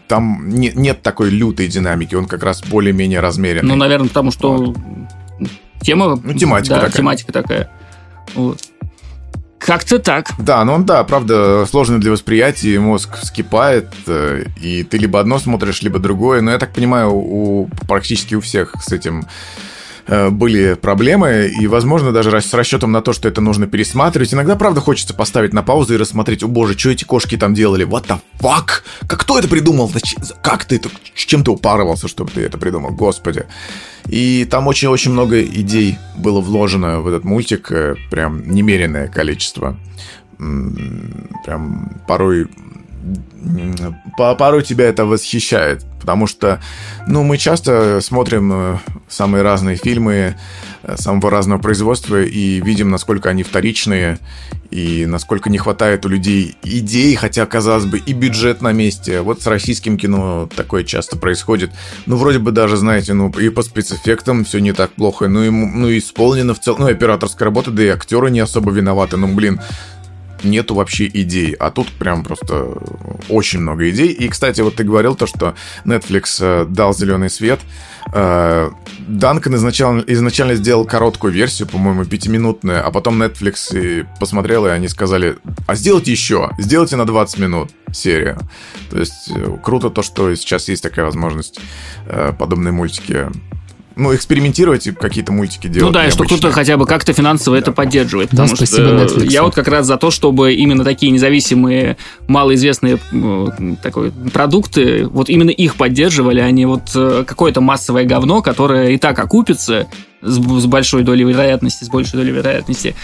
[0.08, 3.68] там не, нет такой лютой динамики, он как раз более-менее размеренный.
[3.68, 4.76] Ну, наверное, потому что вот.
[5.80, 6.20] тема...
[6.22, 6.96] Ну, тематика да, такая.
[6.96, 7.70] тематика такая.
[8.34, 8.60] Вот.
[9.58, 10.30] Как-то так.
[10.38, 15.40] Да, ну он, да, правда, сложный для восприятия, мозг вскипает, э, и ты либо одно
[15.40, 16.40] смотришь, либо другое.
[16.40, 19.26] Но я так понимаю, у практически у всех с этим
[20.08, 24.32] были проблемы, и, возможно, даже с расчетом на то, что это нужно пересматривать.
[24.32, 27.86] Иногда, правда, хочется поставить на паузу и рассмотреть, о боже, что эти кошки там делали?
[27.86, 28.82] What the fuck?
[29.06, 29.90] Как кто это придумал?
[30.42, 30.90] Как ты это?
[31.14, 32.90] Чем ты упарывался, чтобы ты это придумал?
[32.90, 33.46] Господи.
[34.06, 39.76] И там очень-очень много идей было вложено в этот мультик, э, прям немеренное количество.
[40.38, 42.46] Прям порой
[44.16, 46.60] порой тебя это восхищает, потому что,
[47.08, 48.78] ну, мы часто смотрим э,
[49.08, 50.36] самые разные фильмы
[50.84, 54.20] э, самого разного производства и видим, насколько они вторичные
[54.70, 59.20] и насколько не хватает у людей идей, хотя, казалось бы, и бюджет на месте.
[59.20, 61.72] Вот с российским кино такое часто происходит.
[62.06, 65.50] Ну, вроде бы даже, знаете, ну, и по спецэффектам все не так плохо, ну, и,
[65.50, 69.60] ну, исполнено в целом, ну, операторская работа, да и актеры не особо виноваты, ну, блин,
[70.44, 71.52] нету вообще идей.
[71.52, 72.78] А тут прям просто
[73.28, 74.08] очень много идей.
[74.08, 77.60] И, кстати, вот ты говорил то, что Netflix э, дал зеленый свет.
[78.12, 78.70] Э,
[79.06, 84.88] Данкан изначально, изначально сделал короткую версию, по-моему, пятиминутную, а потом Netflix и посмотрел, и они
[84.88, 88.38] сказали, а сделайте еще, сделайте на 20 минут серию.
[88.90, 91.60] То есть э, круто то, что сейчас есть такая возможность
[92.38, 93.28] подобные мультики
[93.96, 95.86] ну, экспериментировать и какие-то мультики делать.
[95.86, 97.62] Ну да, и что круто хотя бы как-то финансово да.
[97.62, 98.28] это поддерживает.
[98.28, 99.30] Потому да, что Netflix.
[99.30, 101.96] я вот как раз за то, чтобы именно такие независимые,
[102.28, 102.98] малоизвестные
[103.82, 108.98] такой, продукты, вот именно их поддерживали, а не вот э, какое-то массовое говно, которое и
[108.98, 109.86] так окупится,
[110.26, 112.94] с, с большой долей вероятности, с большей долей вероятности,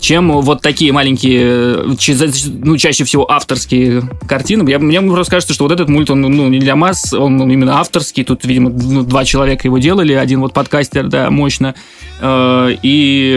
[0.00, 4.68] чем вот такие маленькие, ну, чаще всего авторские картины.
[4.70, 7.80] Я, мне просто кажется, что вот этот мульт, он ну, не для масс, он, именно
[7.80, 8.24] авторский.
[8.24, 11.74] Тут, видимо, ну, два человека его делали, один вот подкастер, да, мощно.
[12.20, 13.36] Э, и,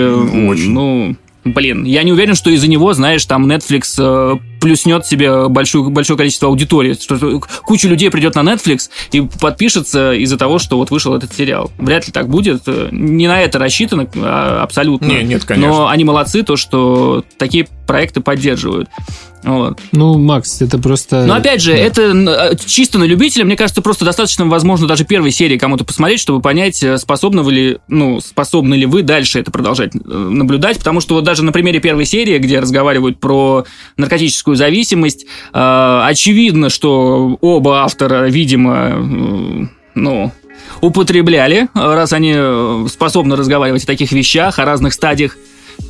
[0.50, 0.72] Очень.
[0.72, 5.90] ну, блин, я не уверен, что из-за него, знаешь, там Netflix э, плюснет себе большое,
[5.90, 6.94] большое количество аудитории.
[6.94, 11.72] Что куча людей придет на Netflix и подпишется из-за того, что вот вышел этот сериал.
[11.78, 12.64] Вряд ли так будет.
[12.92, 15.06] Не на это рассчитано а, абсолютно.
[15.06, 15.70] Не, нет, конечно.
[15.70, 18.90] Но они молодцы, то, что такие проекты поддерживают.
[19.44, 19.80] Вот.
[19.92, 21.26] Ну, Макс, это просто...
[21.26, 21.78] Но опять же, да.
[21.78, 23.44] это э, чисто на любителя.
[23.44, 27.52] Мне кажется, просто достаточно, возможно, даже первой серии кому-то посмотреть, чтобы понять, э, способны вы
[27.52, 30.78] ли, ну, способны ли вы дальше это продолжать э, наблюдать.
[30.78, 33.66] Потому что вот даже на примере первой серии, где разговаривают про
[33.98, 39.66] наркотическую зависимость, э, очевидно, что оба автора, видимо, э,
[39.96, 40.32] ну,
[40.82, 42.36] употребляли, раз они
[42.88, 45.36] способны разговаривать о таких вещах, о разных стадиях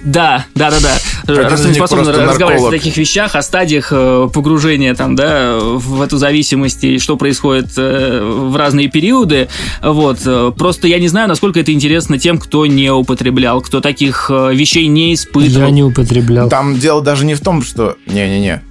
[0.03, 0.79] да, да, да,
[1.25, 1.49] да.
[1.49, 6.17] Раз не способны разговаривать о таких вещах, о стадиях э, погружения там, да, в эту
[6.17, 9.47] зависимость и что происходит э, в разные периоды.
[9.81, 10.19] Вот.
[10.25, 14.87] Э, просто я не знаю, насколько это интересно тем, кто не употреблял, кто таких вещей
[14.87, 15.67] не испытывал.
[15.67, 16.49] Я не употреблял.
[16.49, 17.95] Там дело даже не в том, что...
[18.07, 18.61] Не-не-не.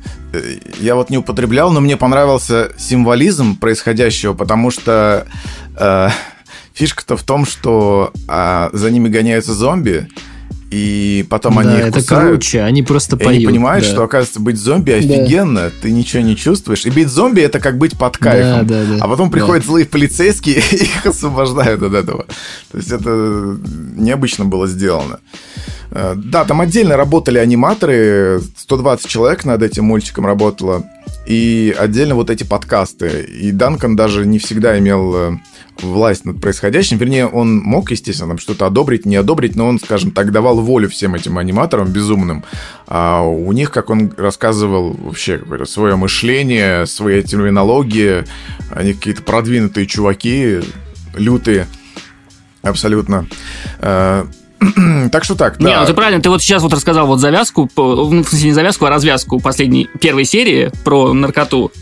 [0.80, 5.26] Я вот не употреблял, но мне понравился символизм происходящего, потому что
[5.76, 6.08] э,
[6.72, 10.08] фишка-то в том, что э, за ними гоняются зомби,
[10.70, 12.28] и потом да, они их это кусают.
[12.28, 13.38] круче, они просто и поют.
[13.38, 13.90] они понимают, да.
[13.90, 15.72] что, оказывается, быть зомби офигенно, да.
[15.82, 16.86] ты ничего не чувствуешь.
[16.86, 18.66] И быть зомби— это как быть под кайфом.
[18.68, 19.04] Да, да, да.
[19.04, 19.68] А потом приходят да.
[19.68, 22.24] злые полицейские и их освобождают от этого.
[22.70, 23.58] То есть это
[23.96, 25.18] необычно было сделано.
[25.90, 30.84] Э, да, там отдельно работали аниматоры, 120 человек над этим мультиком работало.
[31.26, 33.22] И отдельно вот эти подкасты.
[33.22, 35.38] И Данкан даже не всегда имел э,
[35.82, 36.98] власть над происходящим.
[36.98, 40.88] Вернее, он мог, естественно, там что-то одобрить, не одобрить, но он, скажем так, давал волю
[40.88, 42.44] всем этим аниматорам безумным.
[42.86, 48.24] А у них, как он рассказывал, вообще свое мышление, свои терминологии,
[48.70, 50.60] они какие-то продвинутые чуваки,
[51.14, 51.66] лютые
[52.62, 53.26] абсолютно.
[53.78, 54.26] Э,
[55.12, 55.68] так что так, да.
[55.68, 58.54] Не, ну ты правильно, ты вот сейчас вот рассказал вот завязку, ну, в смысле не
[58.54, 61.72] завязку, а развязку последней, первой серии про наркоту.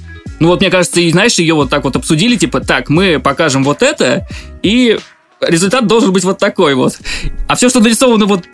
[0.41, 3.65] Ну вот мне кажется, и знаешь, ее вот так вот обсудили, типа, так, мы покажем
[3.65, 4.27] вот это,
[4.63, 4.99] и
[5.41, 6.99] результат должен быть вот такой вот.
[7.49, 8.45] А все, что нарисовано вот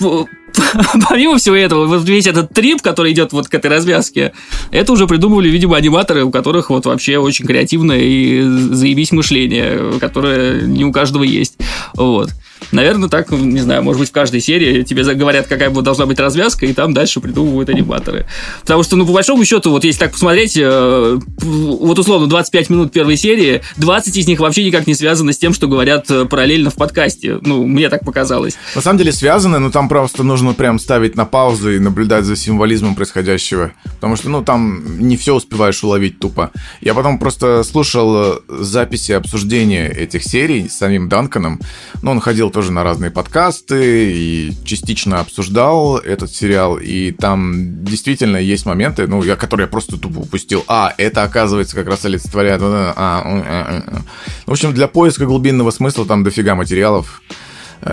[1.08, 4.32] помимо всего этого, вот весь этот трип, который идет вот к этой развязке,
[4.70, 10.62] это уже придумывали, видимо, аниматоры, у которых вот вообще очень креативное и заебись мышление, которое
[10.62, 11.56] не у каждого есть.
[11.94, 12.30] Вот.
[12.72, 16.66] Наверное, так, не знаю, может быть, в каждой серии тебе говорят, какая должна быть развязка,
[16.66, 18.26] и там дальше придумывают аниматоры.
[18.62, 22.92] Потому что, ну, по большому счету, вот если так посмотреть, э, вот условно 25 минут
[22.92, 26.70] первой серии, 20 из них вообще никак не связаны с тем, что говорят э, параллельно
[26.70, 27.38] в подкасте.
[27.42, 28.56] Ну, мне так показалось.
[28.74, 32.36] На самом деле связаны, но там просто нужно прям ставить на паузу и наблюдать за
[32.36, 33.72] символизмом происходящего.
[33.96, 36.50] Потому что, ну, там не все успеваешь уловить тупо.
[36.80, 41.60] Я потом просто слушал э, записи обсуждения этих серий с самим Данканом.
[42.02, 46.78] Ну, он ходил тоже на разные подкасты и частично обсуждал этот сериал.
[46.78, 50.64] И там действительно есть моменты, ну, я, которые я просто тупо упустил.
[50.68, 52.60] А, это оказывается как раз олицетворяет...
[52.62, 54.02] А, а, а,
[54.46, 57.22] в общем, для поиска глубинного смысла там дофига материалов.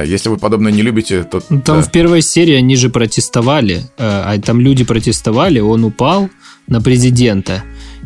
[0.06, 1.42] Если вы подобное не любите, то...
[1.50, 1.84] Ну, там да.
[1.84, 6.30] в первой серии они же протестовали, а там люди протестовали, он упал
[6.68, 7.64] на президента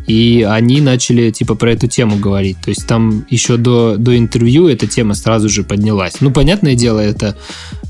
[0.07, 2.57] и они начали типа про эту тему говорить.
[2.63, 6.21] То есть там еще до, до интервью эта тема сразу же поднялась.
[6.21, 7.35] Ну, понятное дело, это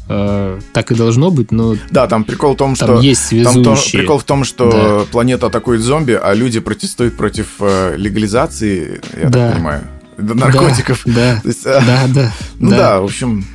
[0.08, 1.76] э, так и должно быть, но...
[1.92, 3.02] Да, там прикол в том, там что...
[3.02, 3.64] есть связующие.
[3.64, 5.12] Там то, прикол в том, что да.
[5.12, 9.48] планета атакует зомби, а люди протестуют против э, легализации, я да.
[9.48, 9.84] так понимаю,
[10.18, 11.02] наркотиков.
[11.06, 12.34] Да, да, есть, да, да.
[12.60, 12.78] Ну да.
[12.78, 13.46] да, в общем...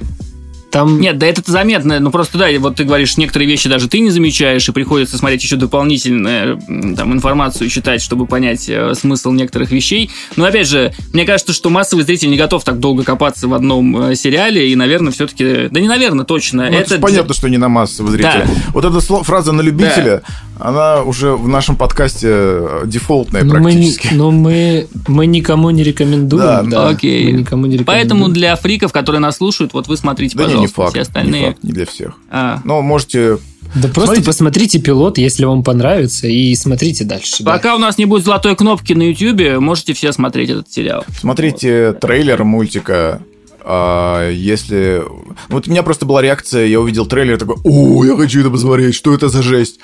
[0.71, 1.01] Там...
[1.01, 4.11] Нет, да это заметно, ну просто да, вот ты говоришь, некоторые вещи даже ты не
[4.11, 6.61] замечаешь, и приходится смотреть еще дополнительную
[6.97, 10.11] там, информацию читать, чтобы понять э, смысл некоторых вещей.
[10.37, 14.11] Но опять же, мне кажется, что массовый зритель не готов так долго копаться в одном
[14.11, 15.69] э, сериале, и, наверное, все-таки...
[15.71, 16.71] Да не наверное, точно.
[16.71, 18.47] Ну, это, это понятно, что не на массового зрителя.
[18.47, 18.53] Да.
[18.73, 20.23] Вот эта фраза на любителя,
[20.59, 20.69] да.
[20.69, 24.09] она уже в нашем подкасте э, дефолтная но практически.
[24.09, 26.71] Мы, но мы, мы никому не рекомендуем.
[26.71, 26.89] Да, да.
[26.89, 27.25] Окей.
[27.25, 27.87] Мы никому не рекомендуем.
[27.87, 31.41] Поэтому для фриков, которые нас слушают, вот вы смотрите, да пожалуйста, не факт, все остальные.
[31.41, 32.17] Не, факт, не для всех.
[32.31, 32.61] А.
[32.65, 33.39] Но можете
[33.75, 34.27] да просто смотрите.
[34.27, 37.45] посмотрите пилот, если вам понравится, и смотрите дальше.
[37.45, 37.77] Пока да.
[37.77, 41.05] у нас не будет золотой кнопки на YouTube, можете все смотреть этот сериал.
[41.17, 42.01] Смотрите вот.
[42.01, 43.23] трейлер мультика.
[43.63, 45.03] А, если...
[45.49, 48.95] Вот у меня просто была реакция, я увидел трейлер, такой, о, я хочу это посмотреть,
[48.95, 49.79] что это за жесть?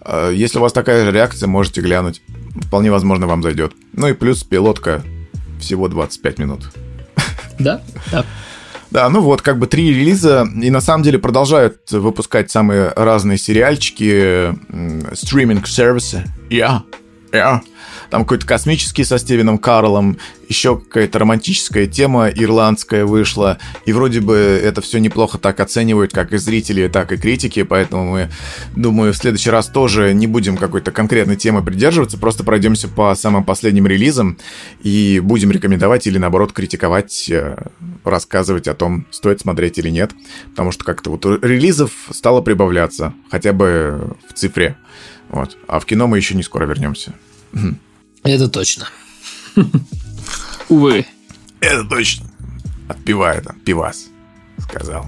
[0.00, 2.22] А, если у вас такая же реакция, можете глянуть.
[2.66, 3.72] Вполне возможно, вам зайдет.
[3.92, 5.04] Ну и плюс пилотка
[5.60, 6.70] всего 25 минут.
[7.58, 8.24] Да, да.
[8.90, 13.38] Да, ну вот, как бы три релиза, и на самом деле продолжают выпускать самые разные
[13.38, 14.52] сериальчики,
[15.14, 16.24] стриминг-сервисы.
[16.48, 16.80] Yeah,
[17.30, 17.60] yeah.
[18.10, 23.58] Там какой-то космический со Стивеном Карлом, еще какая-то романтическая тема ирландская вышла.
[23.84, 27.62] И вроде бы это все неплохо так оценивают, как и зрители, так и критики.
[27.62, 28.30] Поэтому мы,
[28.74, 33.44] думаю, в следующий раз тоже не будем какой-то конкретной темы придерживаться, просто пройдемся по самым
[33.44, 34.38] последним релизам
[34.82, 37.56] и будем рекомендовать или наоборот критиковать, э,
[38.02, 40.10] рассказывать о том, стоит смотреть или нет.
[40.50, 44.76] Потому что как-то вот релизов стало прибавляться, хотя бы в цифре.
[45.28, 45.56] Вот.
[45.68, 47.14] А в кино мы еще не скоро вернемся.
[48.22, 48.88] Это точно.
[50.68, 51.06] Увы.
[51.60, 52.26] Это точно.
[52.88, 54.06] Отпивает там, пивас,
[54.58, 55.06] сказал.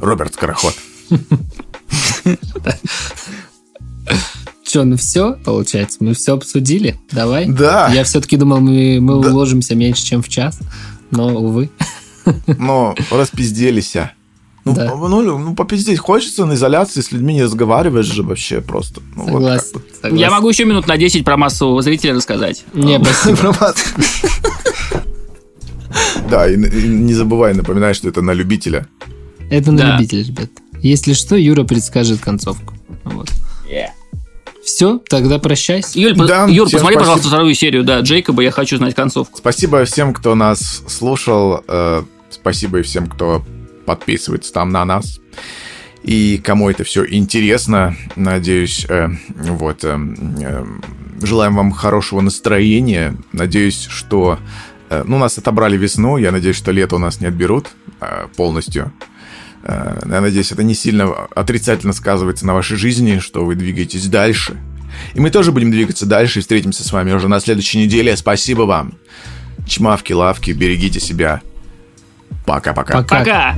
[0.00, 0.74] Роберт Скороход.
[4.64, 5.98] Че, ну все, получается?
[6.00, 6.98] Мы все обсудили?
[7.10, 7.46] Давай?
[7.46, 7.92] Да.
[7.92, 9.30] Я все-таки думал, мы, мы да.
[9.30, 10.58] уложимся меньше, чем в час.
[11.10, 11.70] Но, увы.
[12.46, 13.94] Но распизделись.
[14.64, 14.94] Ну, да.
[14.94, 19.00] ну, ну, попиздеть хочется на изоляции, с людьми не разговариваешь же вообще просто.
[19.16, 20.16] Ну, согласен, вот согласен.
[20.16, 22.64] Я могу еще минут на 10 про массового зрителя рассказать.
[22.72, 23.54] Не, спасибо.
[26.30, 28.86] Да, и не забывай напоминать, что это на любителя.
[29.50, 30.48] Это на любителя, ребят.
[30.80, 32.74] Если что, Юра предскажет концовку.
[33.04, 33.28] Вот.
[34.64, 35.98] Все, тогда прощайся.
[35.98, 37.00] Юль, да, Юр, посмотри, спасибо.
[37.00, 39.36] пожалуйста, вторую серию, да, Джейкоба, я хочу знать концовку.
[39.38, 41.64] Спасибо всем, кто нас слушал.
[41.66, 43.44] Э, спасибо и всем, кто
[43.84, 45.20] подписывается там на нас.
[46.02, 49.96] И кому это все интересно, надеюсь, э, вот, э,
[50.40, 50.64] э,
[51.22, 53.16] желаем вам хорошего настроения.
[53.32, 54.38] Надеюсь, что,
[54.90, 57.70] э, ну, нас отобрали весну, я надеюсь, что лето у нас не отберут
[58.00, 58.92] э, полностью.
[59.62, 64.56] Э, я надеюсь, это не сильно отрицательно сказывается на вашей жизни, что вы двигаетесь дальше.
[65.14, 68.16] И мы тоже будем двигаться дальше и встретимся с вами уже на следующей неделе.
[68.16, 68.94] Спасибо вам.
[69.66, 71.42] Чмавки, лавки, берегите себя.
[72.46, 73.02] Пока-пока.
[73.02, 73.18] Пока.
[73.18, 73.54] Пока.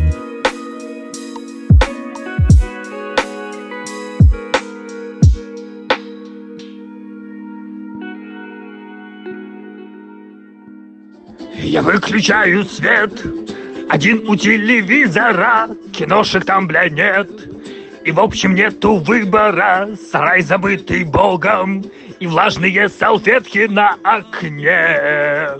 [11.65, 13.25] Я выключаю свет,
[13.91, 17.29] один у телевизора, киношек там, бля, нет.
[18.05, 21.85] И, в общем, нету выбора, сарай забытый богом
[22.21, 25.59] и влажные салфетки на окне.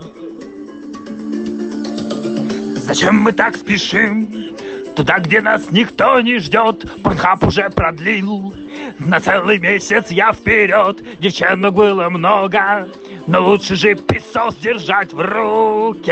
[2.85, 4.55] Зачем мы так спешим?
[4.95, 8.53] Туда, где нас никто не ждет, Порнхаб уже продлил.
[8.99, 12.87] На целый месяц я вперед, девчонок было много,
[13.25, 16.05] но лучше же песос держать в руке.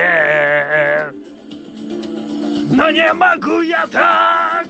[2.72, 4.68] Но не могу я так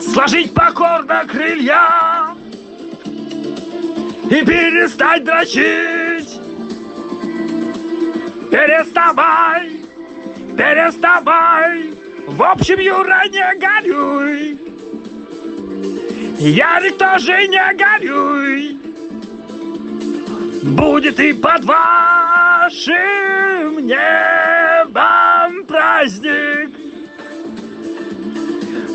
[0.00, 2.34] Сложить покорно крылья
[4.24, 6.40] И перестать дрочить
[8.50, 9.81] Переставай
[10.56, 11.94] переставай.
[12.26, 14.58] В общем, Юра, не горюй.
[16.38, 18.78] Ярик тоже не горюй.
[20.62, 22.76] Будет и под вашим
[23.86, 26.70] небом праздник.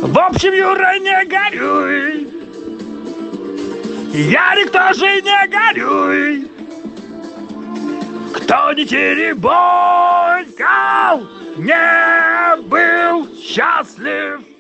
[0.02, 2.28] В общем, Юра, не горюй.
[4.14, 6.48] Ярик тоже не горюй.
[8.34, 10.48] Кто не теребонькал,
[11.58, 14.57] не был счастлив.